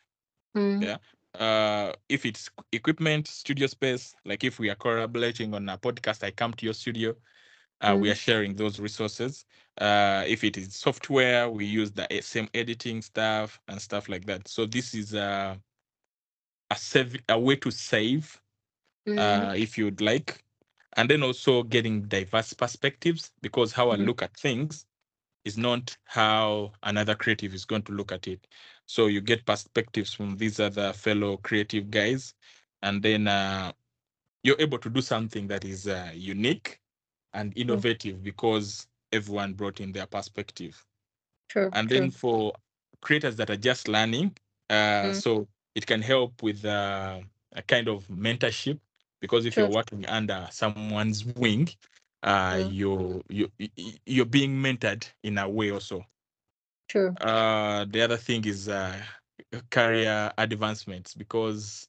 [0.56, 0.82] Mm.
[0.82, 0.98] Yeah.
[1.34, 6.30] Uh, if it's equipment, studio space, like if we are collaborating on a podcast, I
[6.32, 7.16] come to your studio,
[7.82, 8.12] uh, we Mm.
[8.12, 9.46] are sharing those resources.
[9.78, 14.48] Uh, if it is software, we use the same editing stuff and stuff like that.
[14.48, 15.60] So this is a
[16.70, 18.40] a save a way to save,
[19.08, 19.48] Mm.
[19.48, 20.44] uh, if you'd like,
[20.96, 23.98] and then also getting diverse perspectives because how I Mhm.
[23.98, 24.86] look at things
[25.44, 28.46] is not how another creative is going to look at it.
[28.86, 32.34] So you get perspectives from these other fellow creative guys,
[32.82, 33.72] and then uh,
[34.44, 36.79] you're able to do something that is uh, unique
[37.34, 40.84] and innovative because everyone brought in their perspective.
[41.48, 41.72] True.
[41.72, 41.90] And true.
[41.90, 42.54] then for
[43.00, 44.36] creators that are just learning,
[44.70, 45.22] uh, Mm.
[45.22, 47.20] so it can help with uh,
[47.52, 48.80] a kind of mentorship
[49.20, 49.68] because if True.
[49.68, 51.68] you're working under someone's wing,
[52.22, 52.70] uh, Mm.
[52.70, 53.50] you're you
[54.06, 56.04] you're being mentored in a way also.
[56.88, 57.18] True.
[57.20, 58.96] Uh, the other thing is uh,
[59.70, 61.88] career advancements because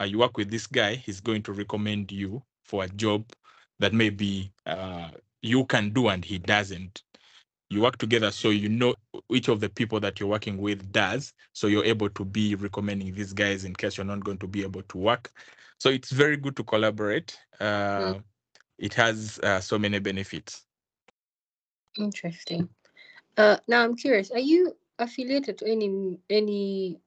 [0.00, 3.24] uh, you work with this guy, he's going to recommend you for a job
[3.80, 5.10] that maybe uh,
[5.42, 7.02] you can do and he doesn't.
[7.70, 8.94] You work together so you know
[9.28, 11.34] which of the people that you're working with does.
[11.54, 14.62] So you're able to be recommending these guys in case you're not going to be
[14.62, 15.32] able to work.
[15.78, 17.38] So it's very good to collaborate.
[17.60, 18.14] Uh,
[18.78, 20.66] It has uh, so many benefits.
[21.98, 22.68] Interesting.
[23.38, 24.30] Uh, now I'm curious.
[24.32, 27.00] Are you affiliated to any any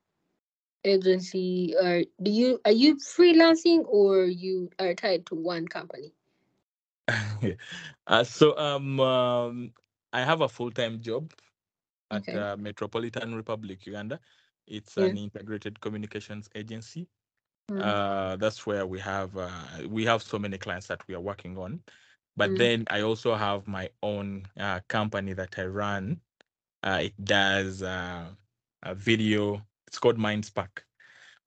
[0.86, 6.15] agency, or do you are you freelancing, or you are tied to one company?
[8.08, 9.74] uh, so um, um,
[10.14, 11.32] I have a full time job
[12.12, 12.36] at Okay.
[12.36, 14.20] uh, Metropolitan Republic Uganda.
[14.68, 15.06] It's Yeah.
[15.06, 17.08] an integrated communications agency.
[17.72, 17.82] Mm.
[17.82, 19.50] Uh, that's where we have uh,
[19.90, 21.82] we have so many clients that we are working on.
[22.38, 22.58] But Mm.
[22.58, 26.22] then I also have my own uh, company that I run.
[26.84, 28.28] Uh, it does uh,
[28.84, 29.62] a video.
[29.88, 30.84] It's called MindSpark.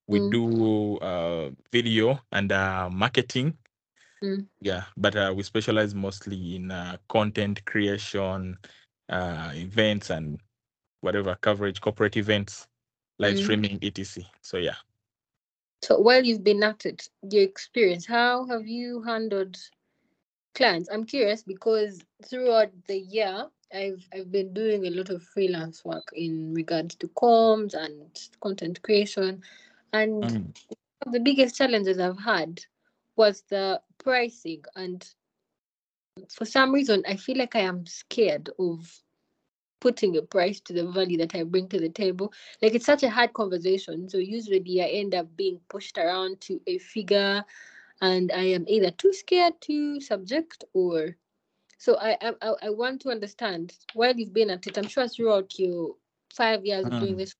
[0.07, 0.31] We Mm.
[0.31, 3.57] do uh, video and uh, marketing.
[4.23, 4.47] Mm.
[4.61, 8.57] Yeah, but uh, we specialize mostly in uh, content creation,
[9.09, 10.39] uh, events, and
[11.01, 12.67] whatever coverage, corporate events,
[13.19, 13.37] live Mm.
[13.37, 14.25] streaming, etc.
[14.41, 14.75] So yeah.
[15.83, 19.57] So while you've been at it, your experience, how have you handled
[20.55, 20.89] clients?
[20.91, 26.09] I'm curious because throughout the year, I've I've been doing a lot of freelance work
[26.13, 29.43] in regards to comms and content creation,
[29.93, 30.53] and Mm.
[31.01, 32.61] one of the biggest challenges I've had
[33.17, 34.63] was the pricing.
[34.75, 35.07] And
[36.29, 39.01] for some reason, I feel like I am scared of
[39.79, 42.33] putting a price to the value that I bring to the table.
[42.61, 44.09] Like it's such a hard conversation.
[44.09, 47.43] So usually I end up being pushed around to a figure
[48.01, 51.15] and I am either too scared to subject or
[51.77, 55.57] so I I I want to understand while you've been at it, I'm sure throughout
[55.57, 55.95] your
[56.33, 57.17] five years of doing Mm.
[57.19, 57.35] this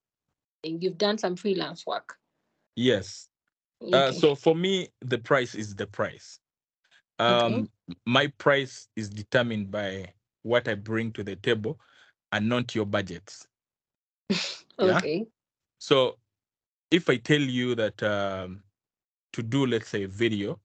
[0.63, 2.15] thing, you've done some freelance work.
[2.75, 3.29] Yes.
[3.81, 6.39] Uh, so for me, the price is the price.
[7.19, 7.55] Okay.
[7.55, 7.69] Um,
[8.05, 11.79] my price is determined by what I bring to the table
[12.31, 13.47] and not your budgets.
[14.29, 14.97] yeah.
[14.97, 15.25] Okay.
[15.79, 16.17] So
[16.91, 18.63] if I tell you that um,
[19.33, 20.59] to do, let's say, a video,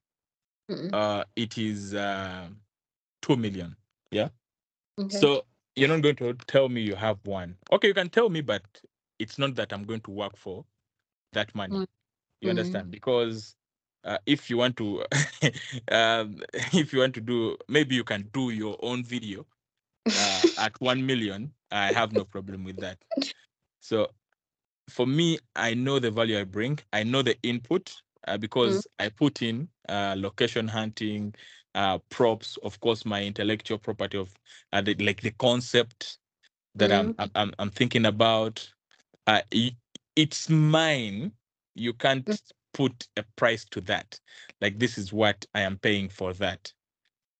[0.67, 0.91] Mm.
[0.93, 2.47] uh, it is uh,
[3.21, 3.75] two million.
[4.09, 4.29] Yeah.
[4.99, 5.15] Okay.
[5.17, 7.55] So you're not going to tell me you have one.
[7.71, 8.63] Okay, you can tell me, but
[9.19, 10.65] it's not that I'm going to work for
[11.33, 11.75] that money.
[11.75, 11.87] Mm.
[12.41, 12.89] You understand?
[12.89, 13.55] Because
[14.05, 15.03] uh, if you want to,
[15.91, 16.41] um,
[16.73, 19.45] if you want to do, maybe you can do your own video
[20.05, 22.97] uh, at 1 million, I have no problem with that.
[23.79, 24.09] So
[24.89, 26.79] for me, I know the value I bring.
[26.93, 27.93] I know the input
[28.27, 29.05] uh, because mm.
[29.05, 31.33] I put in uh, location hunting,
[31.73, 34.33] uh, props, of course, my intellectual property of
[34.73, 36.19] uh, the, like the concept
[36.75, 37.15] that mm.
[37.17, 38.67] I'm, I'm I'm thinking about.
[39.27, 39.41] Uh,
[40.15, 41.31] it's mine.
[41.73, 42.51] You can't mm.
[42.75, 44.19] Put a price to that.
[44.59, 46.73] Like this is what I am paying for that.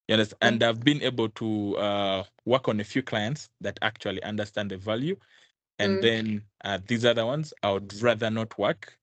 [0.07, 0.37] You understand?
[0.41, 4.77] And I've been able to uh, work on a few clients that actually understand the
[4.77, 5.17] value
[5.77, 6.01] and mm.
[6.01, 8.97] then uh, these other ones I would rather not work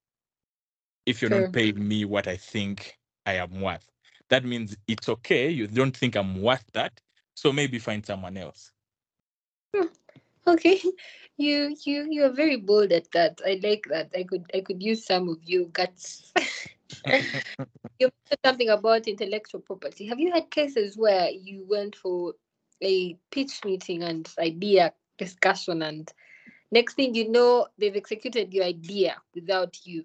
[1.05, 3.87] if you're not paying me what I think I am worth.
[4.31, 5.51] That means it's okay.
[5.51, 6.99] You don't think I'm worth that,
[7.35, 8.73] so maybe find someone else.
[9.77, 9.88] Hmm.
[10.46, 10.81] Okay,
[11.37, 13.40] you you you are very bold at that.
[13.46, 14.11] I like that.
[14.16, 16.33] I could I could use some of your guts.
[17.98, 20.07] you said something about intellectual property.
[20.07, 22.35] Have you had cases where you went for
[22.83, 26.12] a pitch meeting and idea discussion and
[26.70, 30.05] next thing you know they've executed your idea without you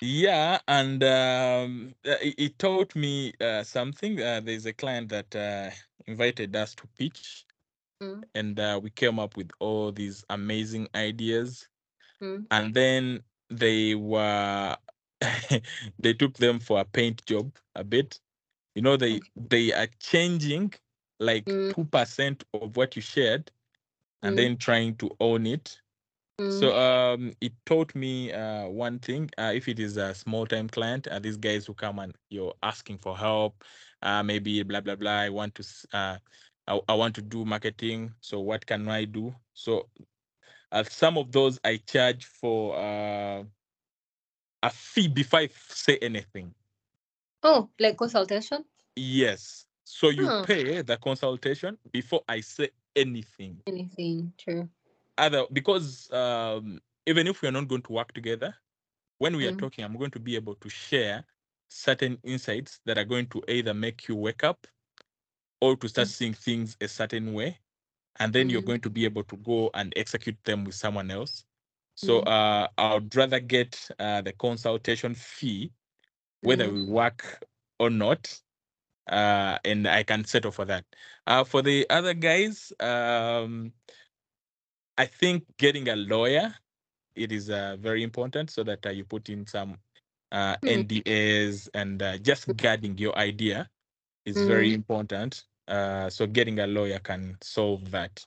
[0.00, 5.34] yeah and um, uh, it, it, taught me uh, something uh, there's a client that
[5.34, 5.70] uh,
[6.06, 7.44] invited us to pitch
[8.02, 8.22] mm.
[8.34, 11.68] and uh, we came up with all these amazing ideas
[12.22, 12.44] mm.
[12.50, 14.76] and then they were
[15.98, 18.18] they took them for a paint job a bit
[18.74, 20.72] you know they they are changing
[21.20, 21.72] like mm.
[21.72, 23.50] 2% of what you shared
[24.22, 24.36] and mm.
[24.36, 25.78] then trying to own it.
[26.40, 26.58] Mm.
[26.58, 29.30] So um, it taught me uh, one thing.
[29.38, 32.54] Uh, if it is a small time client, uh, these guys who come and you're
[32.62, 33.62] asking for help,
[34.02, 35.18] uh, maybe blah blah blah.
[35.18, 36.16] I want to uh,
[36.66, 38.12] I, I want to do marketing.
[38.20, 39.34] So what can I do?
[39.54, 39.88] So
[40.72, 43.42] uh, some of those I charge for uh,
[44.62, 46.54] a fee before I say anything.
[47.42, 48.64] Oh, like consultation?
[48.94, 49.66] Yes.
[49.84, 50.44] So you huh.
[50.44, 53.60] pay the consultation before I say anything.
[53.66, 54.68] Anything, true.
[55.18, 58.54] Other because um, even if we are not going to work together,
[59.18, 59.52] when we mm.
[59.52, 61.24] are talking, I'm going to be able to share
[61.68, 64.66] certain insights that are going to either make you wake up
[65.60, 66.12] or to start mm.
[66.12, 67.58] seeing things a certain way.
[68.18, 68.52] And then mm.
[68.52, 71.44] you're going to be able to go and execute them with someone else.
[71.94, 72.28] So mm.
[72.28, 75.72] uh, I'd rather get uh, the consultation fee,
[76.42, 76.72] whether mm.
[76.72, 77.44] we work
[77.78, 78.38] or not,
[79.08, 80.84] uh, and I can settle for that.
[81.26, 83.72] Uh, for the other guys, um,
[84.98, 86.54] I think getting a lawyer
[87.14, 89.76] it is uh, very important so that uh, you put in some
[90.32, 90.86] uh, mm.
[90.86, 92.56] NDAs and uh, just mm.
[92.56, 93.68] guarding your idea
[94.24, 94.46] is mm.
[94.46, 95.44] very important.
[95.70, 98.26] Uh, so getting a lawyer can solve that.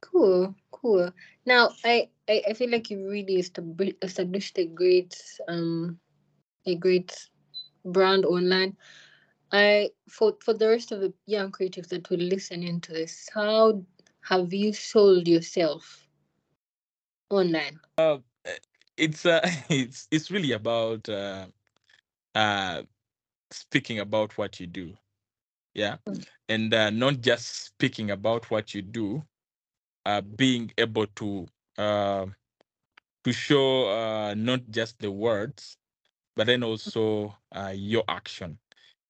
[0.00, 1.12] Cool, cool.
[1.46, 5.16] Now I, I, I feel like you really established a great
[5.48, 6.00] um
[6.66, 7.28] a great
[7.84, 8.76] brand online.
[9.52, 13.84] I for for the rest of the young creatives that will listen into this, how
[14.22, 16.08] have you sold yourself
[17.30, 17.78] online?
[17.96, 18.18] Uh,
[18.96, 21.46] it's uh, it's it's really about uh,
[22.34, 22.82] uh,
[23.50, 24.94] speaking about what you do,
[25.74, 26.26] yeah, mm.
[26.48, 29.22] and uh, not just speaking about what you do,
[30.06, 31.46] uh, being able to
[31.78, 32.26] uh,
[33.24, 35.76] to show uh, not just the words,
[36.36, 38.58] but then also uh, your action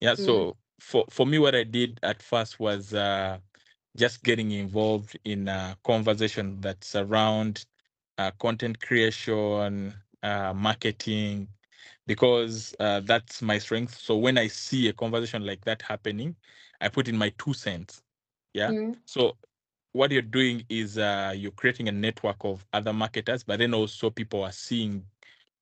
[0.03, 0.15] yeah.
[0.15, 0.19] Mm.
[0.19, 3.39] So for for me, what I did at first was uh,
[3.97, 7.65] just getting involved in a conversation that's around
[8.19, 11.49] uh, content creation, uh, marketing,
[12.07, 13.99] because uh, that's my strength.
[13.99, 16.37] So when I see a conversation like that happening,
[16.81, 18.03] I put in my two cents.
[18.55, 18.71] Yeah.
[18.71, 18.97] Mm.
[19.07, 19.37] So
[19.93, 24.11] what you're doing is uh, you're creating a network of other marketers, but then also
[24.11, 25.05] people are seeing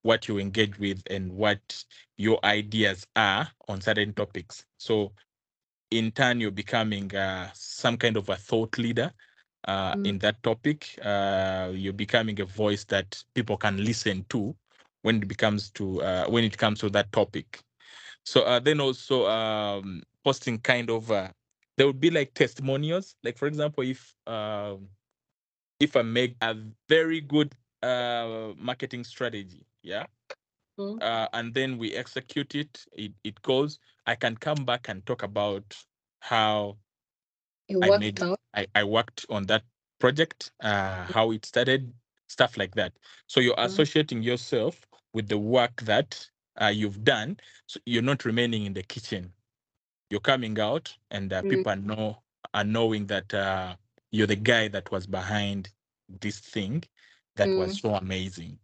[0.03, 1.85] what you engage with and what
[2.16, 4.64] your ideas are on certain topics.
[4.79, 5.12] So,
[5.90, 9.12] in turn, you're becoming uh, some kind of a thought leader
[9.66, 10.07] uh, mm.
[10.07, 10.98] in that topic.
[11.03, 14.55] Uh, you're becoming a voice that people can listen to
[15.02, 17.60] when it becomes to uh, when it comes to that topic.
[18.24, 21.29] So uh, then also um, posting kind of uh,
[21.77, 23.16] there would be like testimonials.
[23.22, 24.88] Like for example, if um,
[25.79, 26.56] if I make a
[26.88, 30.06] very good marketing strategy yeah
[30.79, 30.98] mm-hmm.
[31.00, 35.22] uh, and then we execute it, it it goes i can come back and talk
[35.22, 35.77] about
[36.20, 36.77] how
[37.83, 38.20] I, made,
[38.52, 39.62] I, I worked on that
[39.98, 41.92] project uh, how it started
[42.29, 42.92] stuff like that
[43.27, 43.66] so you're mm-hmm.
[43.66, 46.27] associating yourself with the work that
[46.61, 47.37] uh, you've done
[47.67, 49.33] so you're not remaining in the kitchen
[50.11, 51.50] you're coming out and uh, mm-hmm.
[51.50, 52.23] people know
[52.54, 53.75] are knowing that uh,
[54.13, 55.71] you're the guy that was behind
[56.21, 56.83] this thing
[57.37, 57.83] that was mm.
[57.83, 58.58] so amazing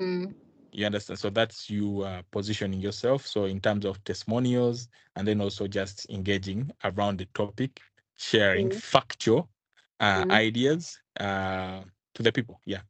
[0.00, 0.34] mm.
[0.72, 1.18] You understand?
[1.18, 3.26] So that's you uh, positioning yourself.
[3.26, 7.80] So in terms of testimonials, and then also just engaging around the topic,
[8.16, 8.80] sharing Mm.
[8.80, 9.50] factual
[10.00, 10.30] uh, Mm.
[10.32, 11.82] ideas uh,
[12.14, 12.60] to the people.
[12.64, 12.82] Yeah,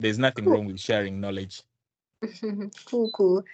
[0.00, 0.54] there's nothing Cool.
[0.54, 1.62] wrong with sharing knowledge.
[2.84, 3.44] cool, cool.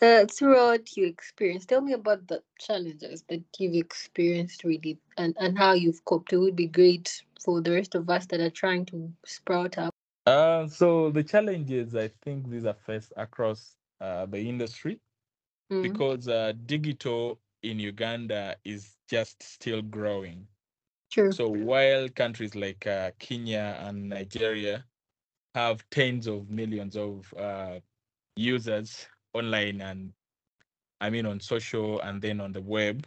[0.00, 5.56] Uh, throughout your experience, tell me about the challenges that you've experienced really and, and
[5.58, 6.32] how you've coped.
[6.32, 9.92] It would be great for the rest of us that are trying to sprout up.
[10.26, 15.00] Uh, so the challenges, I think these are faced across uh, the industry
[15.70, 15.82] Mm.
[15.82, 20.46] because uh, digital in Uganda is just still growing.
[21.10, 21.32] True.
[21.32, 24.84] So while countries like uh, Kenya and Nigeria
[25.54, 27.80] have tens of millions of uh,
[28.36, 30.12] users online and
[31.00, 33.06] I mean on social and then on the web,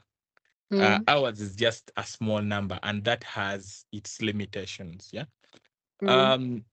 [0.80, 1.03] uh, Mm.
[1.07, 5.09] ours is just a small number and that has its limitations.
[5.13, 5.26] Yeah.
[6.01, 6.09] Mm.
[6.09, 6.65] Um,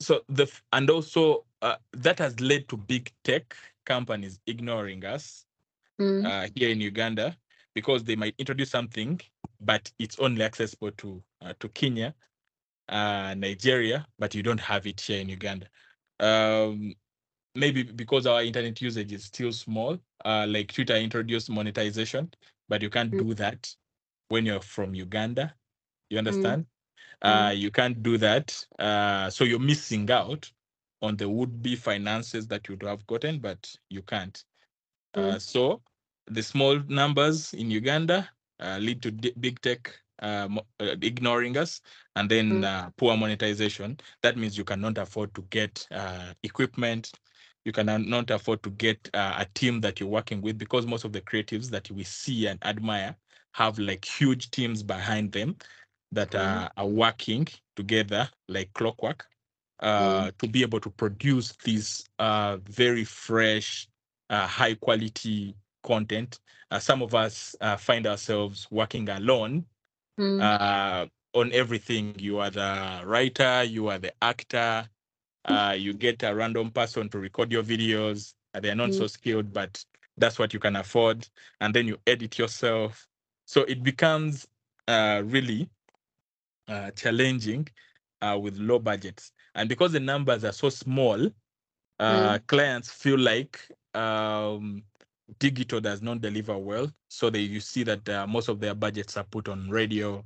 [0.00, 5.46] so the and also uh, that has led to big tech companies ignoring us
[6.00, 6.24] Mm.
[6.26, 7.36] uh, here in Uganda
[7.74, 9.20] because they might introduce something,
[9.60, 12.14] but it's only accessible to uh, to Kenya,
[12.88, 15.66] uh, Nigeria, but you don't have it here in Uganda.
[16.20, 16.94] Um,
[17.58, 19.98] maybe because our internet usage is still small.
[20.24, 22.32] Uh, like Twitter introduced monetization,
[22.68, 23.18] but you can't Mm.
[23.18, 23.74] do that
[24.28, 25.54] when you're from Uganda.
[26.10, 26.66] You understand?
[27.26, 27.46] Mm.
[27.46, 28.66] Uh, you can't do that.
[28.78, 30.50] Uh, so you're missing out
[31.02, 34.44] on the would-be finances that you'd have gotten, but you can't.
[35.14, 35.40] Uh, Mm.
[35.40, 35.82] so
[36.28, 38.30] the small numbers in Uganda
[38.60, 41.82] uh, lead to big tech uh, mo- uh, ignoring us,
[42.16, 42.64] and then Mm.
[42.64, 43.98] uh, poor monetization.
[44.22, 47.12] That means you cannot afford to get uh, equipment.
[47.68, 51.12] You cannot afford to get uh, a team that you're working with because most of
[51.12, 53.16] the creatives that we see and admire
[53.54, 55.58] have like huge teams behind them
[56.12, 56.66] that Mm.
[56.66, 57.46] are, are working
[57.76, 59.28] together like clockwork
[59.80, 63.88] uh, to be able to produce these uh, very fresh,
[64.30, 65.54] uh, high quality
[65.84, 66.40] content.
[66.70, 69.66] Uh, some of us uh, find ourselves working alone
[70.18, 70.50] Mm.
[70.50, 72.14] uh, on everything.
[72.18, 74.88] You are the writer, you are the actor,
[75.44, 78.34] uh, you get a random person to record your videos.
[78.54, 79.84] Uh, They're not so skilled, but
[80.16, 81.28] that's what you can afford.
[81.60, 83.06] And then you edit yourself.
[83.46, 84.46] So it becomes
[84.88, 85.68] uh, really
[86.68, 87.68] uh, challenging
[88.20, 89.32] uh, with low budgets.
[89.54, 91.30] And because the numbers are so small,
[91.98, 93.60] uh, clients feel like
[93.94, 94.82] um,
[95.38, 96.90] digital does not deliver well.
[97.08, 100.24] So they you see that uh, most of their budgets are put on radio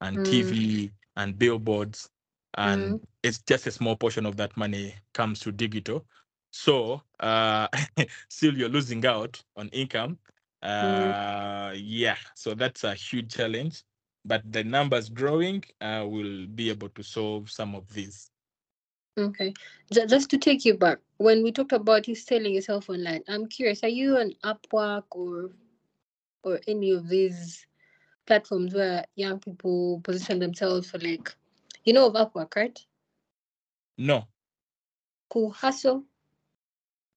[0.00, 0.24] and Mm.
[0.24, 2.10] TV and billboards,
[2.56, 3.04] and Mm.
[3.22, 6.06] it's just a small portion of that money comes to digital.
[6.50, 7.68] So uh,
[8.28, 10.18] still you're losing out on income.
[10.62, 13.84] Uh, Yeah, so that's a huge challenge.
[14.24, 18.30] But the numbers growing uh, will be able to solve some of these.
[19.18, 19.52] Okay.
[19.92, 23.46] Ju- Just to take you back, when we talked about you selling yourself online, I'm
[23.46, 25.50] curious, are you on Upwork or
[26.42, 27.66] or any of these
[28.26, 31.34] platforms where young people position themselves for like
[31.84, 32.78] you know of Upwork, right?
[33.98, 34.26] No,
[35.32, 36.04] Kuhustle.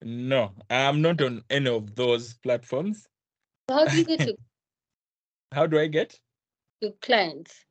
[0.02, 3.08] no, I'm not on any of those platforms.
[3.70, 4.36] So how do you get your,
[5.54, 6.20] How do I get?
[6.82, 7.66] your clients?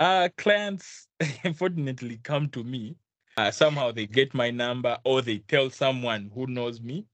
[0.00, 1.08] Uh, clients
[1.44, 2.96] unfortunately come to me.
[3.36, 7.06] Uh, somehow they get my number or they tell someone who knows me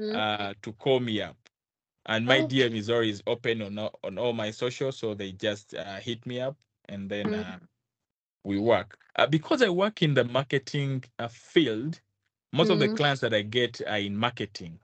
[0.00, 0.14] Mm.
[0.16, 1.36] uh, to call me up.
[2.06, 2.46] And my Oh.
[2.48, 6.26] DM is always open on all, on all my socials, so they just uh, hit
[6.26, 6.56] me up
[6.88, 7.60] and then Mm.
[8.44, 8.98] We work.
[9.16, 12.00] Uh, because I work in the marketing uh, field,
[12.52, 12.96] most of the Mm.
[12.96, 14.80] clients that I get are in marketing,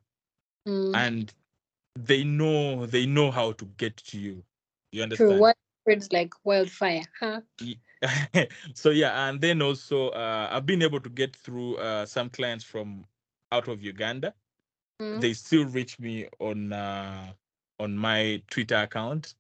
[0.69, 0.95] Mm.
[0.95, 1.35] and
[1.99, 4.45] they know they know how to get to you.
[4.93, 5.05] You True.
[5.05, 5.41] understand?
[5.41, 7.41] What spreads like wildfire, huh?
[8.75, 12.65] so yeah, and then also uh, I've been able to get through uh, some clients
[12.65, 13.05] from
[13.53, 14.35] out of Uganda.
[15.01, 15.21] Mm.
[15.21, 17.33] They still reach me on uh,
[17.81, 19.35] on my Twitter account.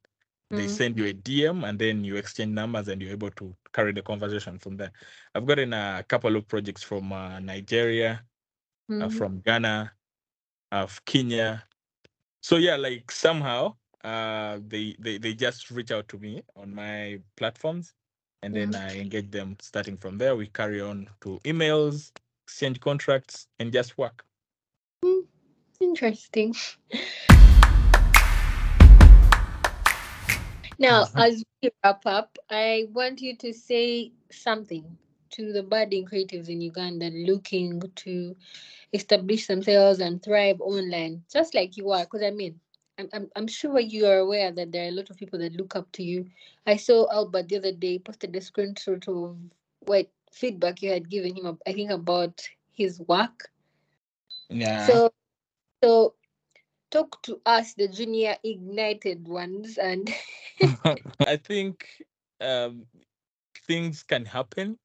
[0.50, 0.68] They Mm.
[0.68, 4.02] send you a DM and then you exchange numbers and you're able to carry the
[4.02, 4.90] conversation from there.
[5.34, 8.24] I've gotten a couple of projects from uh, Nigeria,
[8.90, 9.12] uh, Mm.
[9.18, 9.92] from Ghana,
[10.72, 11.64] of Kenya.
[12.42, 17.20] So yeah, like somehow uh, they, they they just reach out to me on my
[17.36, 17.92] platforms,
[18.42, 18.76] and then Mm.
[18.88, 19.56] I engage them.
[19.60, 22.12] Starting from there, we carry on to emails,
[22.46, 24.24] exchange contracts, and just work.
[25.80, 26.54] Interesting.
[30.80, 31.16] Now, Mhm.
[31.16, 34.98] as we wrap up, I want you to say something
[35.32, 38.36] to the budding creatives in Uganda looking to
[38.92, 42.04] establish themselves and thrive online, just like you are.
[42.04, 42.60] Because I mean,
[42.98, 45.54] I'm, I'm, I'm sure you are aware that there are a lot of people that
[45.54, 46.30] look up to you.
[46.66, 49.38] I saw Albert the other day posted a screenshot of
[49.80, 53.50] what feedback you had given him, I think, about his work.
[54.50, 55.00] Yeah.
[55.00, 55.12] So,
[55.82, 56.14] so
[56.90, 60.10] talk to us, the junior ignited ones, and
[61.26, 61.86] I think
[62.40, 62.86] um,
[63.66, 64.78] things can happen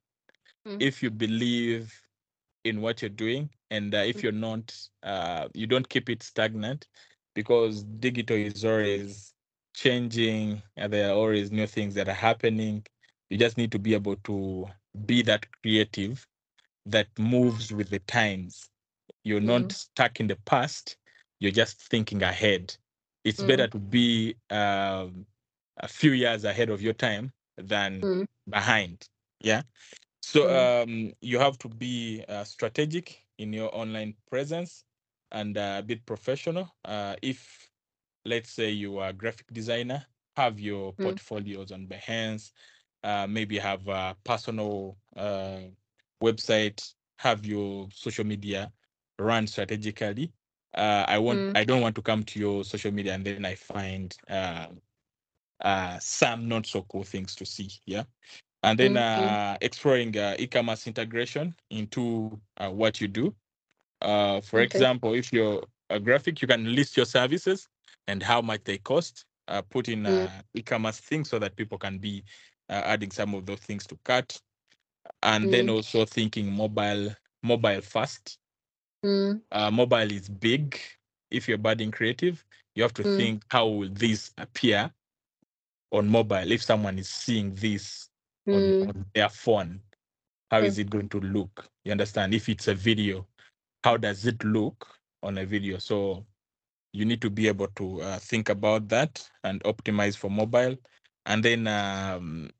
[0.66, 0.80] Mm.
[0.80, 2.02] if you believe
[2.64, 4.22] in what you're doing, and uh, if Mm.
[4.22, 6.88] you're not, uh, you don't keep it stagnant,
[7.34, 9.34] because digital is always
[9.74, 10.62] changing.
[10.76, 12.84] And there are always new things that are happening.
[13.30, 14.66] You just need to be able to
[15.06, 16.26] be that creative
[16.86, 18.70] that moves with the times.
[19.24, 19.72] You're not Mm.
[19.72, 20.96] stuck in the past.
[21.40, 22.76] You're just thinking ahead.
[23.24, 23.44] It's Mm.
[23.44, 25.26] better to be um,
[25.78, 28.26] a few years ahead of your time than Mm.
[28.48, 29.08] behind.
[29.40, 29.62] Yeah.
[30.20, 30.70] So Mm.
[30.82, 34.84] um, you have to be uh, strategic in your online presence
[35.30, 36.74] and uh, a bit professional.
[36.84, 37.70] Uh, if,
[38.24, 40.04] let's say, you are a graphic designer,
[40.36, 41.16] have your Mm.
[41.16, 42.52] portfolios on Behance,
[43.04, 45.58] uh, maybe have a personal uh,
[46.22, 48.72] website, have your social media
[49.18, 50.32] run strategically.
[50.74, 51.54] Uh, I want, Mm.
[51.54, 54.66] I don't want to come to your social media and then I find uh,
[55.60, 57.70] uh, some not so cool things to see.
[57.86, 58.04] Yeah
[58.62, 63.34] and then Mm, uh, exploring uh, e-commerce integration into uh, what you do.
[64.02, 64.60] Uh, for Okay.
[64.60, 67.68] example, if you're a graphic, you can list your services
[68.06, 69.24] and how much they cost.
[69.48, 70.28] Uh, put in Mm.
[70.28, 72.24] uh, e-commerce things so that people can be
[72.68, 74.40] uh, adding some of those things to cart,
[75.22, 75.70] and then Mm.
[75.70, 78.38] also thinking mobile mobile first.
[79.04, 79.40] Mm.
[79.50, 80.78] Uh, mobile is big.
[81.30, 82.44] If you're budding creative,
[82.74, 83.16] you have to Mm.
[83.16, 84.92] think how will this appear
[85.92, 88.10] on mobile if someone is seeing this
[88.52, 88.86] on, Mm.
[88.86, 89.80] on their phone
[90.50, 93.26] how is it going to look you understand if it's a video
[93.84, 96.24] how does it look on a video so
[96.92, 100.76] you need to be able to uh, think about that and optimize for mobile
[101.26, 102.50] and then um,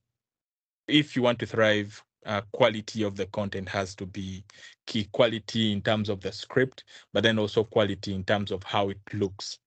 [0.89, 4.45] if you want to thrive uh, quality of the content has to be
[4.87, 8.89] key quality in terms of the script but then also quality in terms of how
[8.91, 9.59] it looks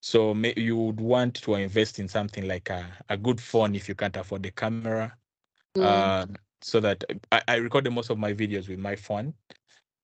[0.00, 3.88] so may, you would want to invest in something like a, a good phone if
[3.88, 5.04] you can't afford the camera
[5.76, 5.84] Mm.
[5.84, 6.26] uh,
[6.60, 9.34] so that I, I recorded most of my videos with my phone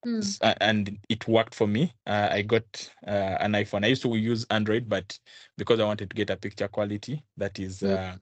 [0.07, 0.55] Mm.
[0.61, 1.93] and it worked for me.
[2.07, 2.65] Uh, I got
[3.07, 3.85] uh, an iPhone.
[3.85, 5.19] I used to use Android, but
[5.57, 7.97] because I wanted to get a picture quality that is Mm.
[7.97, 8.17] uh,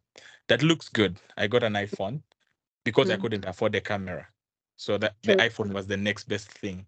[0.49, 2.21] that looks good, I got an iPhone
[2.85, 3.19] because I Mm.
[3.19, 4.29] couldn't afford a camera.
[4.77, 6.87] So that the iPhone was the next best thing.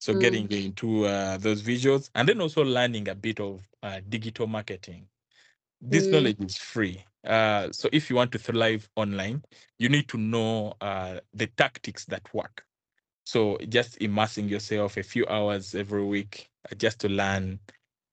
[0.00, 0.14] So Mm.
[0.14, 5.08] getting into uh, those visuals and then also learning a bit of uh, digital marketing.
[5.80, 6.12] This Mm.
[6.12, 7.04] knowledge is free.
[7.26, 9.44] Uh, so if you want to thrive online,
[9.78, 12.66] you need to know uh, the tactics that work.
[13.24, 17.60] So just immersing yourself a few hours every week uh, just to learn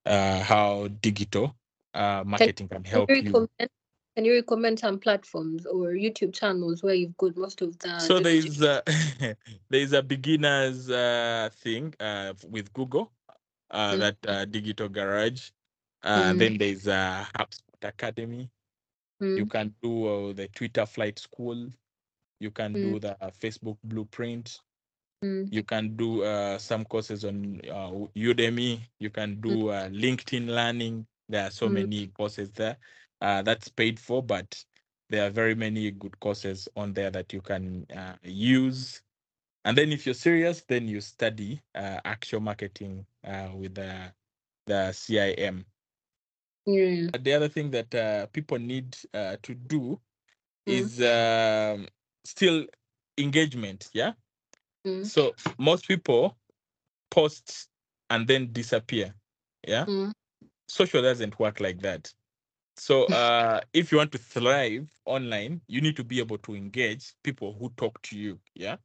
[0.05, 1.55] uh, how digital
[1.95, 3.39] uh, marketing can Can help you.
[3.39, 3.71] recommend?
[4.15, 8.15] Can you recommend some platforms or YouTube channels where you've got most of the So
[8.15, 8.83] the there is a,
[9.69, 13.11] there is a beginners uh, thing uh, with Google
[13.71, 13.99] uh, Mm.
[13.99, 15.51] that uh, digital garage.
[16.03, 16.39] Uh, Mm.
[16.39, 18.49] Then there's a HubSpot Academy.
[19.21, 19.49] You Mm.
[19.49, 21.69] can do uh, the Twitter Flight School.
[22.39, 22.93] You can Mm.
[22.93, 24.59] do the Facebook Blueprint.
[25.23, 25.47] Mm.
[25.51, 28.81] You can do uh, some courses on uh, Udemy.
[28.99, 31.05] You can do uh, LinkedIn Learning.
[31.29, 31.73] There are so Mm.
[31.73, 32.77] many courses there.
[33.21, 34.63] Uh, that's paid for, but
[35.09, 39.01] there are very many good courses on there that you can uh, use.
[39.65, 44.11] And then, if you're serious, then you study uh, actual marketing uh, with the
[44.65, 45.65] the CIM.
[46.65, 47.07] Yeah.
[47.19, 49.99] The other thing that uh, people need uh, to do
[50.67, 50.73] Mm.
[50.73, 51.87] is um,
[52.23, 52.65] still
[53.17, 53.89] engagement.
[53.93, 54.13] Yeah.
[54.85, 55.05] Mm.
[55.05, 56.37] So most people
[57.09, 57.69] post
[58.09, 59.13] and then disappear.
[59.67, 59.85] Yeah.
[59.85, 60.11] Mm.
[60.67, 62.13] Social doesn't work like that.
[62.81, 67.13] So uh, if you want to thrive online, you need to be able to engage
[67.23, 68.39] people who talk to you.
[68.55, 68.77] Yeah.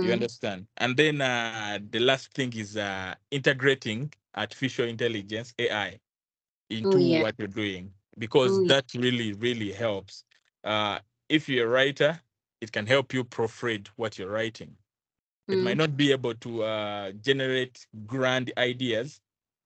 [0.00, 0.12] You Mm.
[0.12, 0.68] understand?
[0.76, 6.00] And then uh, the last thing is uh, integrating artificial intelligence, AI,
[6.70, 7.24] into Oh yeah.
[7.24, 8.74] what you're doing because Oh yeah.
[8.74, 10.24] that really, really helps.
[10.64, 10.98] Uh,
[11.28, 12.20] if you're a writer,
[12.60, 14.76] it can help you proofread what you're writing.
[15.50, 15.78] It might Mm.
[15.78, 19.20] not be able to uh, generate grand ideas,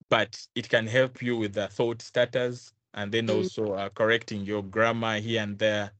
[0.08, 3.36] but it can help you with the thought starters and then Mm.
[3.36, 5.92] also uh, correcting your grammar here and there.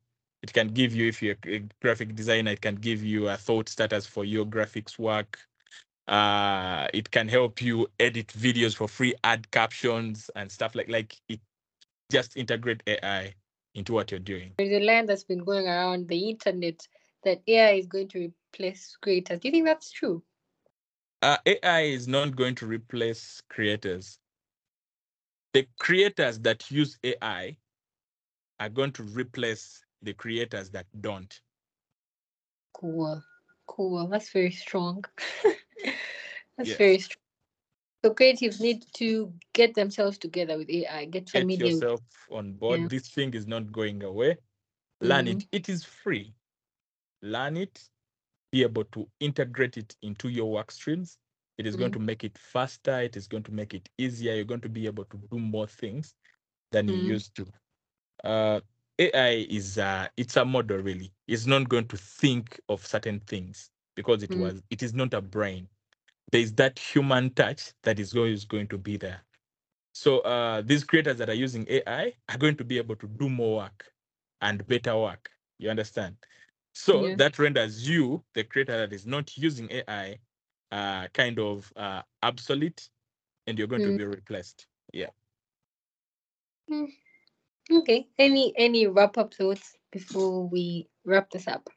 [0.43, 3.69] It can give you, if you're a graphic designer, it can give you a thought
[3.69, 5.39] starters for your graphics work.
[6.09, 11.17] Uh, it can help you edit videos for free, add captions and stuff like like
[11.29, 11.41] it.
[12.11, 13.35] Just integrate AI
[13.75, 14.53] into what you're doing.
[14.59, 16.87] There's a line that's been going around the internet
[17.23, 19.39] that AI is going to replace creators.
[19.39, 20.23] Do you think that's true?
[21.23, 24.19] Uh, AI is not going to replace creators.
[25.53, 27.57] The creators that use AI
[28.61, 31.41] are going to replace the creators that don't.
[32.75, 33.23] Cool.
[33.67, 34.09] Cool.
[34.09, 35.05] That's very strong.
[36.57, 36.79] that's Yes.
[36.79, 37.17] very strong.
[38.05, 41.65] So creatives need to get themselves together with AI, get Get familiar.
[41.65, 42.81] with- yourself on board.
[42.81, 42.89] Yeah.
[42.89, 44.39] This thing is not going away.
[45.01, 45.43] Learn Mhm.
[45.43, 45.49] it.
[45.53, 46.35] It is free.
[47.23, 47.89] Learn it.
[48.53, 51.19] Be able to integrate it into your work streams.
[51.61, 51.99] It is going Mhm.
[51.99, 53.01] to make it faster.
[53.03, 54.35] It is going to make it easier.
[54.35, 56.15] You're going to be able to do more things
[56.73, 56.95] than Mhm.
[56.99, 57.47] you used to.
[58.25, 58.61] Uh,
[58.99, 61.13] AI is uh, it's a model really.
[61.29, 64.53] It's not going to think of certain things because it Mm.
[64.53, 65.69] was it is not a brain.
[66.33, 69.23] There is that human touch that is always going to be there.
[69.93, 73.29] So uh, these creators that are using AI are going to be able to do
[73.29, 73.93] more work
[74.41, 75.31] and better work.
[75.59, 76.17] You understand?
[76.75, 77.17] So Yeah.
[77.17, 80.19] that renders you, the creator that is not using AI,
[80.73, 82.91] uh, kind of uh, obsolete,
[83.47, 83.85] and you're going Mm.
[83.85, 84.67] to be replaced.
[84.93, 85.11] Yeah.
[87.73, 88.09] Okay.
[88.19, 91.71] Any any wrap up thoughts before we wrap this up?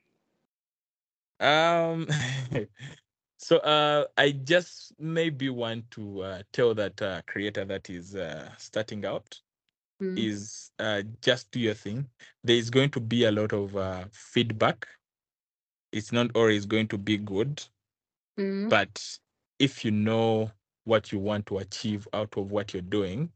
[1.40, 2.08] Um.
[3.38, 8.50] so uh, I just maybe want to uh, tell that uh, creator that is uh,
[8.58, 9.40] starting out
[10.02, 10.18] Mm.
[10.18, 12.08] is uh, just do your thing.
[12.44, 14.88] There is going to be a lot of uh, feedback.
[15.92, 17.64] It's not always going to be good,
[18.38, 18.70] Mm.
[18.70, 19.20] but
[19.60, 20.52] if you know
[20.86, 23.32] what you want to achieve out of what you're doing,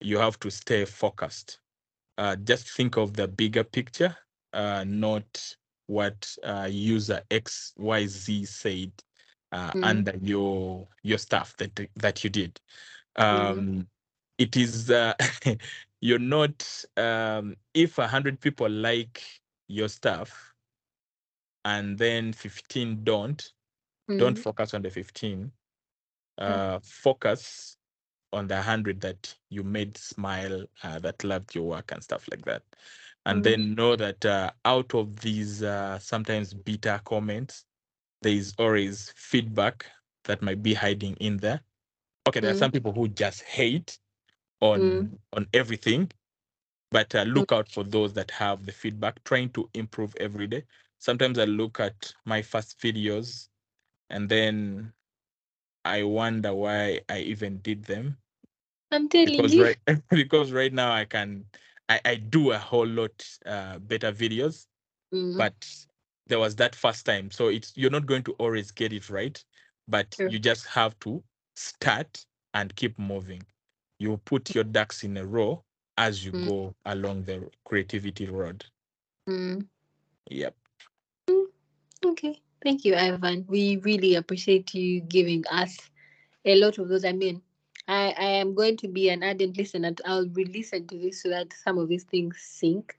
[0.00, 1.60] you have to stay focused.
[2.18, 4.16] Uh, just think of the bigger picture,
[4.52, 8.92] uh, not what uh, user X Y Z said
[9.52, 9.82] uh, Mm.
[9.82, 12.60] under your your stuff that that you did.
[13.16, 13.88] Um,
[14.38, 15.14] It is uh,
[16.00, 19.22] you're not um, if a hundred people like
[19.68, 20.54] your stuff
[21.64, 23.52] and then 15 don't
[24.16, 24.40] don't Mm.
[24.40, 25.52] focus on the 15
[26.46, 26.60] Yeah.
[26.60, 27.76] uh, focus
[28.32, 32.44] on the 100 that you made smile uh, that loved your work and stuff like
[32.44, 32.62] that
[33.26, 33.44] and Mhm.
[33.44, 37.66] then know that uh, out of these uh, sometimes bitter comments
[38.22, 39.86] there is always feedback
[40.24, 41.60] that might be hiding in there
[42.28, 42.64] okay there are Mm.
[42.64, 43.98] some people who just hate
[44.60, 45.20] on Mm.
[45.34, 46.10] on everything
[46.90, 50.64] but uh, look out for those that have the feedback trying to improve every day
[50.98, 53.49] sometimes i look at my first videos
[54.10, 54.92] and then
[55.84, 58.18] i wonder why i even did them
[58.90, 59.58] I'm telling because you.
[59.58, 59.78] right
[60.10, 61.44] because right now i can
[61.88, 64.66] i, I do a whole lot uh, better videos
[65.12, 65.36] Mm.
[65.36, 65.54] but
[66.26, 69.42] there was that first time so it's you're not going to always get it right
[69.88, 70.26] but Sure.
[70.26, 71.22] you just have to
[71.56, 73.42] start and keep moving
[73.98, 75.62] you put your ducks in a row
[75.98, 76.48] as you Mm.
[76.48, 78.64] go along the creativity road
[79.28, 79.68] Mm.
[80.30, 80.54] yep
[82.04, 82.42] Okay.
[82.62, 83.44] Thank you, Ivan.
[83.48, 85.78] We really appreciate you giving us
[86.44, 87.04] a lot of those.
[87.04, 87.42] I mean,
[87.88, 89.94] I, I am going to be an ardent listener.
[90.04, 92.96] I'll re-listen to this so that some of these things sink.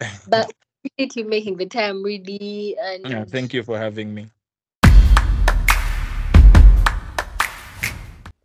[0.26, 0.52] But
[0.84, 2.76] appreciate you making the time, really.
[2.80, 4.30] And Yeah, thank you for having me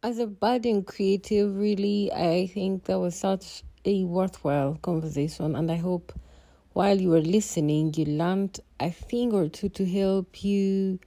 [0.06, 5.56] as a budding creative, really, I think that was such a worthwhile conversation.
[5.56, 6.14] And I hope
[6.76, 11.00] while you were listening, you learned a thing or two to help you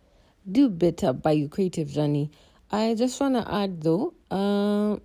[0.51, 2.31] do better by your creative journey.
[2.73, 4.97] I just want to add though, uh,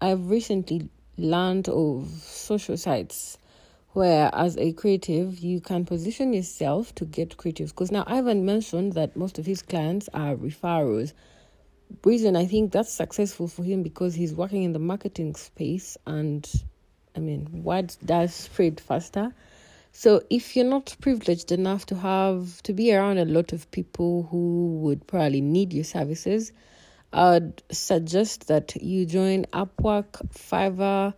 [0.00, 0.88] I've recently
[1.18, 3.36] learned of social sites
[3.92, 7.68] where, as a creative, you can position yourself to get creatives.
[7.68, 11.12] Because now Ivan mentioned that most of his clients are referrals
[12.06, 16.50] reason I think that's successful for him because he's working in the marketing space and
[17.14, 19.34] I mean word does spread faster.
[19.92, 24.28] So if you're not privileged enough to have to be around a lot of people
[24.30, 26.52] who would probably need your services,
[27.12, 31.12] I'd suggest that you join Upwork, Fiverr,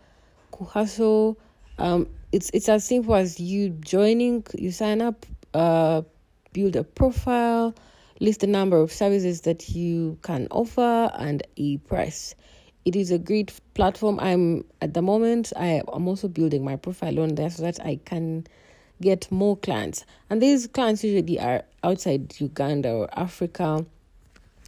[0.53, 1.37] Kuhustle.
[1.79, 4.45] Um, it's it's as simple as you joining.
[4.59, 6.03] You sign up, uh,
[6.55, 7.75] build a profile,
[8.21, 12.35] list the number of services that you can offer, and a price.
[12.85, 14.19] It is a great platform.
[14.19, 15.53] I'm at the moment.
[15.55, 18.47] I am also building my profile on there so that I can
[19.03, 20.07] get more clients.
[20.31, 23.85] And these clients usually are outside Uganda or Africa.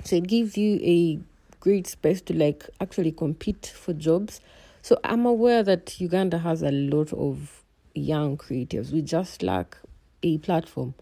[0.05, 1.19] So it gives you a
[1.61, 4.41] great space to like actually compete for jobs.
[4.83, 7.63] So I'm aware that Uganda has a lot of
[7.95, 8.93] young creatives.
[8.93, 9.79] We just lack
[10.23, 10.95] a platform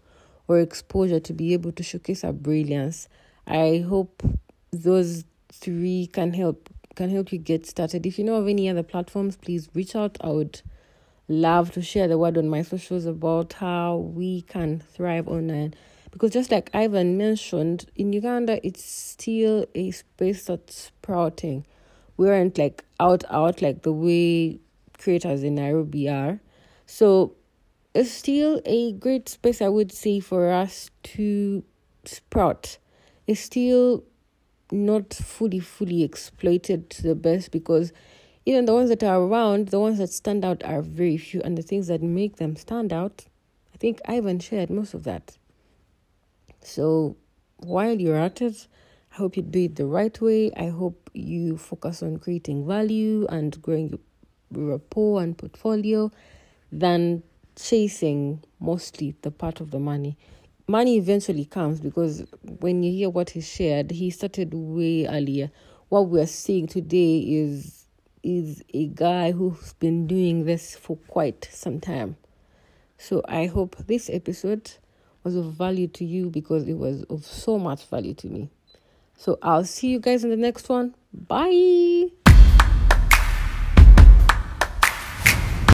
[0.47, 3.09] or exposure to be able to showcase our brilliance.
[3.45, 4.23] I hope
[4.71, 8.05] those three can help can help you get started.
[8.05, 10.17] If you know of any other platforms, please reach out.
[10.21, 10.61] I would
[11.41, 15.73] love to share the word on my socials about how we can thrive online.
[16.11, 21.65] Because just like Ivan mentioned, in Uganda, it's still a space that's sprouting.
[22.17, 24.59] We aren't like out out like the way
[24.97, 26.39] creators in Nairobi are.
[26.85, 27.35] So
[27.93, 31.63] it's still a great space, I would say, for us to
[32.05, 32.77] sprout.
[33.27, 34.03] It's still
[34.71, 37.91] not fully, fully exploited to the best because
[38.45, 41.57] even the ones that are around, the ones that stand out are very few, and
[41.57, 43.25] the things that make them stand out,
[43.73, 45.37] I think Ivan shared most of that.
[46.61, 47.15] So
[47.57, 48.67] while you're at it,
[49.11, 50.51] I hope you do it the right way.
[50.57, 53.99] I hope you focus on creating value and growing your
[54.71, 56.11] rapport and portfolio
[56.71, 57.23] than
[57.55, 60.17] chasing mostly the part of the money.
[60.67, 62.23] Money eventually comes because
[62.59, 65.51] when you hear what he shared, he started way earlier.
[65.89, 67.82] What we're seeing today is
[68.23, 72.17] is a guy who's been doing this for quite some time.
[72.97, 74.71] So I hope this episode
[75.23, 78.49] was of value to you because it was of so much value to me.
[79.17, 80.95] So I'll see you guys in the next one.
[81.13, 82.22] Bye.